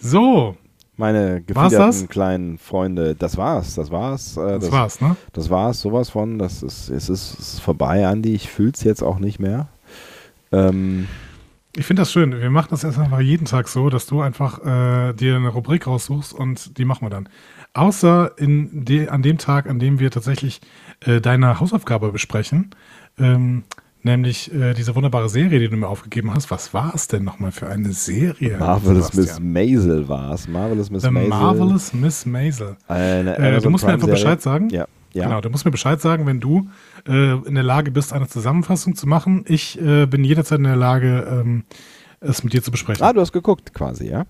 So, 0.06 0.54
Meine 0.96 1.42
gefiederten 1.42 1.76
das? 1.76 2.08
kleinen 2.08 2.58
Freunde, 2.58 3.14
das 3.14 3.36
war's, 3.36 3.74
das 3.74 3.90
war's. 3.90 4.36
Äh, 4.36 4.58
das 4.60 4.70
war's, 4.70 5.00
ne? 5.00 5.16
Das 5.32 5.50
war's, 5.50 5.80
sowas 5.80 6.10
von. 6.10 6.38
Das 6.38 6.62
ist, 6.62 6.88
es 6.88 7.08
ist, 7.08 7.38
es 7.38 7.54
ist 7.54 7.60
vorbei, 7.60 8.06
Andi. 8.06 8.32
Ich 8.34 8.48
fühl's 8.48 8.84
jetzt 8.84 9.02
auch 9.02 9.18
nicht 9.18 9.40
mehr. 9.40 9.68
Ähm, 10.52 11.08
Ich 11.76 11.84
finde 11.86 12.02
das 12.02 12.12
schön. 12.12 12.40
Wir 12.40 12.50
machen 12.50 12.68
das 12.70 12.84
erst 12.84 12.98
einfach 13.00 13.18
jeden 13.20 13.44
Tag 13.46 13.66
so, 13.66 13.90
dass 13.90 14.06
du 14.06 14.20
einfach 14.20 14.64
äh, 14.64 15.12
dir 15.14 15.34
eine 15.36 15.48
Rubrik 15.48 15.86
raussuchst 15.88 16.32
und 16.32 16.78
die 16.78 16.84
machen 16.84 17.04
wir 17.04 17.10
dann. 17.10 17.28
Außer 17.72 18.38
in 18.38 18.84
de, 18.84 19.08
an 19.08 19.22
dem 19.22 19.38
Tag, 19.38 19.68
an 19.68 19.80
dem 19.80 19.98
wir 19.98 20.12
tatsächlich 20.12 20.60
äh, 21.00 21.20
deine 21.20 21.58
Hausaufgabe 21.58 22.12
besprechen, 22.12 22.70
ähm, 23.18 23.64
nämlich 24.04 24.52
äh, 24.54 24.74
diese 24.74 24.94
wunderbare 24.94 25.28
Serie, 25.28 25.58
die 25.58 25.68
du 25.68 25.76
mir 25.76 25.88
aufgegeben 25.88 26.32
hast. 26.32 26.50
Was 26.50 26.72
war 26.74 26.94
es 26.94 27.08
denn 27.08 27.24
nochmal 27.24 27.52
für 27.52 27.68
eine 27.68 27.92
Serie? 27.92 28.56
Marvelous 28.58 29.14
Miss? 29.14 29.40
Maisel 29.40 30.08
war 30.08 30.32
es. 30.32 30.46
Marvelous 30.46 30.90
Miss 30.90 31.02
The 31.02 31.10
Maisel. 31.10 31.28
Marvelous 31.30 31.92
Miss 31.92 32.26
Maisel. 32.26 32.76
Eine 32.86 33.36
Äh, 33.38 33.60
du 33.60 33.70
musst 33.70 33.84
mir 33.84 33.92
einfach 33.92 34.06
Prime-Serie. 34.06 34.36
Bescheid 34.36 34.42
sagen. 34.42 34.68
Ja. 34.70 34.86
ja. 35.12 35.24
Genau, 35.24 35.40
du 35.40 35.50
musst 35.50 35.64
mir 35.64 35.70
Bescheid 35.70 36.00
sagen, 36.00 36.26
wenn 36.26 36.40
du 36.40 36.68
äh, 37.08 37.32
in 37.46 37.54
der 37.54 37.64
Lage 37.64 37.90
bist, 37.90 38.12
eine 38.12 38.28
Zusammenfassung 38.28 38.94
zu 38.94 39.06
machen. 39.08 39.44
Ich 39.48 39.80
äh, 39.80 40.06
bin 40.06 40.22
jederzeit 40.24 40.58
in 40.58 40.64
der 40.64 40.76
Lage, 40.76 41.26
ähm, 41.30 41.64
es 42.20 42.44
mit 42.44 42.52
dir 42.52 42.62
zu 42.62 42.70
besprechen. 42.70 43.02
Ah, 43.04 43.12
du 43.12 43.20
hast 43.20 43.32
geguckt 43.32 43.74
quasi, 43.74 44.08
ja? 44.08 44.24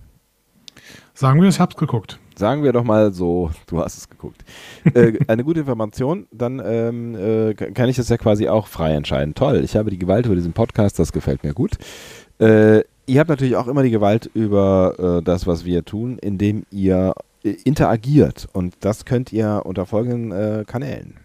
Sagen 1.13 1.41
wir, 1.41 1.49
ich 1.49 1.59
hab's 1.59 1.75
geguckt. 1.75 2.19
Sagen 2.37 2.63
wir 2.63 2.73
doch 2.73 2.83
mal 2.83 3.13
so, 3.13 3.51
du 3.67 3.79
hast 3.79 3.97
es 3.97 4.09
geguckt. 4.09 4.43
äh, 4.93 5.13
eine 5.27 5.43
gute 5.43 5.61
Information, 5.61 6.27
dann 6.31 6.61
ähm, 6.63 7.15
äh, 7.15 7.53
kann 7.53 7.87
ich 7.87 7.95
das 7.95 8.09
ja 8.09 8.17
quasi 8.17 8.49
auch 8.49 8.67
frei 8.67 8.93
entscheiden. 8.93 9.33
Toll, 9.35 9.61
ich 9.63 9.75
habe 9.77 9.89
die 9.89 9.97
Gewalt 9.99 10.25
über 10.25 10.35
diesen 10.35 10.53
Podcast, 10.53 10.99
das 10.99 11.13
gefällt 11.13 11.43
mir 11.43 11.53
gut. 11.53 11.77
Äh, 12.39 12.81
ihr 13.05 13.19
habt 13.19 13.29
natürlich 13.29 13.55
auch 13.55 13.67
immer 13.67 13.83
die 13.83 13.91
Gewalt 13.91 14.29
über 14.33 15.19
äh, 15.19 15.23
das, 15.23 15.47
was 15.47 15.63
wir 15.63 15.85
tun, 15.85 16.17
indem 16.19 16.65
ihr 16.71 17.13
äh, 17.43 17.51
interagiert. 17.63 18.47
Und 18.51 18.75
das 18.81 19.05
könnt 19.05 19.31
ihr 19.31 19.61
unter 19.63 19.85
folgenden 19.85 20.31
äh, 20.31 20.63
Kanälen. 20.67 21.24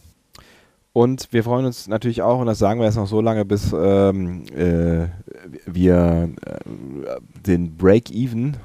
Und 0.93 1.31
wir 1.31 1.43
freuen 1.43 1.65
uns 1.65 1.87
natürlich 1.87 2.21
auch, 2.21 2.39
und 2.39 2.47
das 2.47 2.59
sagen 2.59 2.79
wir 2.81 2.85
jetzt 2.85 2.97
noch 2.97 3.07
so 3.07 3.21
lange, 3.21 3.45
bis 3.45 3.73
ähm, 3.73 4.43
äh, 4.53 5.07
wir 5.65 6.29
äh, 6.45 6.59
den 7.47 7.77
Break-Even, 7.77 8.57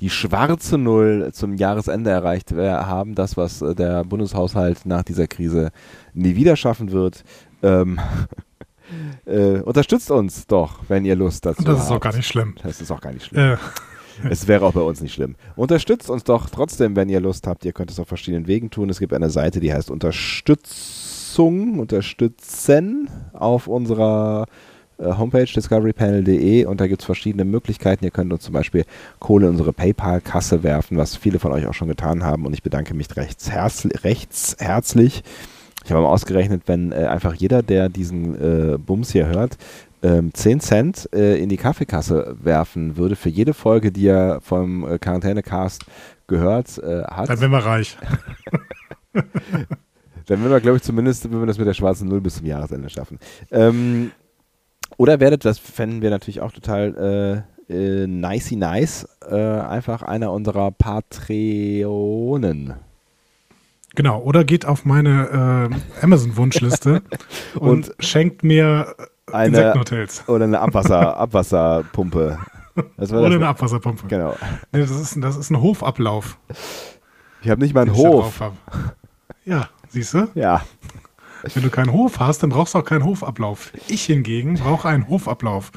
die 0.00 0.10
schwarze 0.10 0.76
Null 0.76 1.30
zum 1.32 1.54
Jahresende 1.54 2.10
erreicht 2.10 2.52
äh, 2.52 2.70
haben, 2.70 3.14
das, 3.14 3.38
was 3.38 3.62
äh, 3.62 3.74
der 3.74 4.04
Bundeshaushalt 4.04 4.84
nach 4.84 5.02
dieser 5.02 5.26
Krise 5.28 5.70
nie 6.12 6.36
wieder 6.36 6.56
schaffen 6.56 6.92
wird. 6.92 7.24
Ähm, 7.62 7.98
äh, 9.24 9.60
unterstützt 9.60 10.10
uns 10.10 10.46
doch, 10.46 10.80
wenn 10.88 11.06
ihr 11.06 11.16
Lust 11.16 11.46
dazu 11.46 11.60
Und 11.60 11.68
das 11.68 11.78
habt. 11.78 11.86
ist 11.86 11.96
auch 11.96 12.00
gar 12.00 12.14
nicht 12.14 12.28
schlimm. 12.28 12.54
Das 12.62 12.82
ist 12.82 12.90
auch 12.90 13.00
gar 13.00 13.12
nicht 13.12 13.24
schlimm. 13.24 13.56
Es 14.28 14.46
wäre 14.46 14.64
auch 14.64 14.72
bei 14.72 14.80
uns 14.80 15.00
nicht 15.00 15.14
schlimm. 15.14 15.36
Unterstützt 15.56 16.08
uns 16.10 16.24
doch 16.24 16.48
trotzdem, 16.48 16.96
wenn 16.96 17.08
ihr 17.08 17.20
Lust 17.20 17.46
habt. 17.46 17.64
Ihr 17.64 17.72
könnt 17.72 17.90
es 17.90 18.00
auf 18.00 18.08
verschiedenen 18.08 18.46
Wegen 18.46 18.70
tun. 18.70 18.88
Es 18.88 18.98
gibt 18.98 19.12
eine 19.12 19.30
Seite, 19.30 19.60
die 19.60 19.72
heißt 19.72 19.90
Unterstützung, 21.38 21.78
unterstützen 21.80 23.10
auf 23.34 23.66
unserer 23.66 24.46
äh, 24.98 25.04
Homepage 25.04 25.44
discoverypanel.de 25.44 26.64
und 26.64 26.80
da 26.80 26.86
gibt 26.86 27.02
es 27.02 27.06
verschiedene 27.06 27.44
Möglichkeiten. 27.44 28.04
Ihr 28.04 28.10
könnt 28.10 28.32
uns 28.32 28.44
zum 28.44 28.54
Beispiel 28.54 28.86
Kohle 29.18 29.46
in 29.46 29.52
unsere 29.52 29.74
PayPal-Kasse 29.74 30.62
werfen, 30.62 30.96
was 30.96 31.14
viele 31.14 31.38
von 31.38 31.52
euch 31.52 31.66
auch 31.66 31.74
schon 31.74 31.88
getan 31.88 32.24
haben 32.24 32.46
und 32.46 32.54
ich 32.54 32.62
bedanke 32.62 32.94
mich 32.94 33.14
recht, 33.16 33.50
herzli 33.50 33.90
recht 34.02 34.30
herzlich. 34.58 35.22
Ich 35.84 35.92
habe 35.92 36.00
mal 36.02 36.08
ausgerechnet, 36.08 36.62
wenn 36.66 36.92
äh, 36.92 37.04
einfach 37.04 37.34
jeder, 37.34 37.62
der 37.62 37.90
diesen 37.90 38.74
äh, 38.74 38.78
Bums 38.78 39.12
hier 39.12 39.26
hört, 39.26 39.58
ähm, 40.02 40.32
10 40.32 40.60
Cent 40.60 41.08
äh, 41.14 41.36
in 41.36 41.50
die 41.50 41.58
Kaffeekasse 41.58 42.36
werfen 42.42 42.96
würde 42.96 43.14
für 43.14 43.28
jede 43.28 43.52
Folge, 43.52 43.92
die 43.92 44.06
er 44.06 44.40
vom 44.40 44.88
äh, 44.88 44.98
Quarantänecast 44.98 45.84
gehört 46.28 46.78
äh, 46.78 47.02
hat, 47.04 47.28
dann 47.28 47.40
wären 47.40 47.52
wir 47.52 47.58
reich. 47.58 47.98
dann 50.26 50.40
würden 50.40 50.52
wir, 50.52 50.60
glaube 50.60 50.76
ich, 50.78 50.82
zumindest 50.82 51.24
würden 51.24 51.40
wir 51.42 51.46
das 51.46 51.58
mit 51.58 51.66
der 51.66 51.74
schwarzen 51.74 52.08
Null 52.08 52.20
bis 52.20 52.36
zum 52.36 52.46
Jahresende 52.46 52.88
schaffen. 52.90 53.18
Ähm, 53.50 54.10
oder 54.98 55.18
werdet, 55.20 55.44
das 55.44 55.58
fänden 55.58 56.02
wir 56.02 56.10
natürlich 56.10 56.40
auch 56.40 56.52
total 56.52 57.44
äh, 57.68 57.72
äh, 57.72 58.06
nicey 58.06 58.56
nice, 58.56 59.06
äh, 59.28 59.34
einfach 59.36 60.02
einer 60.02 60.30
unserer 60.32 60.70
Patreonen. 61.66 62.74
Genau, 63.94 64.20
oder 64.22 64.44
geht 64.44 64.66
auf 64.66 64.84
meine 64.84 65.70
äh, 65.70 66.04
Amazon-Wunschliste 66.04 67.02
und, 67.58 67.88
Und 67.88 67.94
schenkt 68.04 68.44
mir 68.44 68.94
äh, 68.98 69.32
Eine, 69.32 69.46
Insektenhotels. 69.56 70.28
oder 70.28 70.44
eine 70.44 70.60
Abwasser, 70.60 71.16
Abwasserpumpe. 71.18 72.38
Oder 72.98 73.24
eine 73.26 73.48
Abwasserpumpe. 73.48 74.06
Genau. 74.06 74.34
Nee, 74.72 74.80
das, 74.80 74.90
ist, 74.90 75.16
ein- 75.16 75.22
das 75.22 75.36
ist 75.36 75.50
ein 75.50 75.60
Hofablauf. 75.62 76.38
Ich 77.42 77.48
habe 77.48 77.60
nicht 77.62 77.74
mal 77.74 77.82
einen 77.82 77.96
Hof. 77.96 78.38
Ja, 79.46 79.68
siehst 79.96 80.12
du? 80.12 80.28
Ja. 80.34 80.62
Wenn 81.54 81.62
du 81.62 81.70
keinen 81.70 81.90
Hof 81.92 82.18
hast, 82.20 82.42
dann 82.42 82.50
brauchst 82.50 82.74
du 82.74 82.78
auch 82.78 82.84
keinen 82.84 83.04
Hofablauf. 83.04 83.72
Ich 83.88 84.04
hingegen 84.04 84.54
brauche 84.56 84.88
einen 84.88 85.08
Hofablauf. 85.08 85.70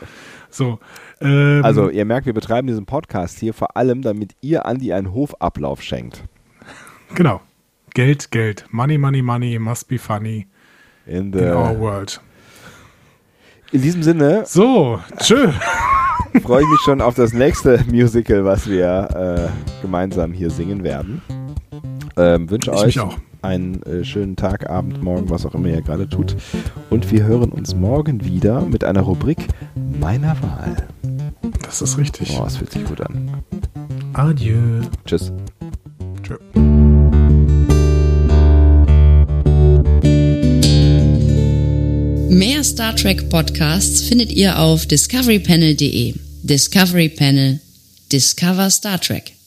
So. 0.49 0.79
Ähm, 1.21 1.61
Also, 1.63 1.89
ihr 1.89 2.03
merkt, 2.05 2.25
wir 2.25 2.33
betreiben 2.33 2.67
diesen 2.67 2.85
Podcast 2.85 3.39
hier 3.39 3.53
vor 3.53 3.77
allem, 3.77 4.01
damit 4.01 4.33
ihr 4.41 4.65
Andi 4.65 4.91
einen 4.91 5.13
Hofablauf 5.13 5.81
schenkt. 5.81 6.23
Genau. 7.15 7.39
Geld, 7.93 8.31
Geld. 8.31 8.65
Money, 8.71 8.97
money, 8.97 9.21
money. 9.21 9.57
Must 9.57 9.87
be 9.87 9.97
funny 9.97 10.47
In, 11.05 11.31
the, 11.31 11.39
in 11.39 11.45
our 11.53 11.79
world. 11.79 12.19
in 13.71 13.81
diesem 13.81 14.03
Sinne 14.03 14.43
So, 14.45 14.99
tschö. 15.21 15.51
freue 16.43 16.61
ich 16.63 16.67
mich 16.67 16.81
schon 16.83 16.99
auf 17.01 17.15
das 17.15 17.31
nächste 17.33 17.83
Musical, 17.89 18.43
was 18.43 18.69
wir 18.69 19.49
äh, 19.49 19.81
gemeinsam 19.81 20.33
hier 20.33 20.49
singen 20.49 20.83
werden. 20.83 21.21
Ähm, 22.17 22.49
wünsche 22.49 22.73
euch 22.73 22.85
mich 22.87 22.99
auch. 22.99 23.17
Einen 23.41 23.81
äh, 23.83 24.03
schönen 24.03 24.35
Tag, 24.35 24.69
Abend, 24.69 25.01
Morgen, 25.01 25.29
was 25.29 25.45
auch 25.45 25.55
immer 25.55 25.69
ihr 25.69 25.81
gerade 25.81 26.07
tut. 26.09 26.35
Und 26.89 27.11
wir 27.11 27.23
hören 27.23 27.51
uns 27.51 27.75
morgen 27.75 28.23
wieder 28.25 28.61
mit 28.61 28.83
einer 28.83 29.01
Rubrik 29.01 29.47
meiner 29.99 30.41
Wahl. 30.41 30.87
Das 31.61 31.81
ist 31.81 31.97
richtig. 31.97 32.37
Oh, 32.39 32.45
es 32.45 32.57
fühlt 32.57 32.71
sich 32.71 32.85
gut 32.85 33.01
an. 33.01 33.41
Adieu. 34.13 34.81
Tschüss. 35.05 35.31
Tschö. 36.23 36.37
Mehr 42.29 42.63
Star 42.63 42.95
Trek 42.95 43.29
Podcasts 43.29 44.01
findet 44.01 44.31
ihr 44.31 44.59
auf 44.59 44.85
discoverypanel.de. 44.85 46.15
Discovery 46.43 47.09
Panel. 47.09 47.59
Discover 48.11 48.69
Star 48.69 48.99
Trek. 48.99 49.38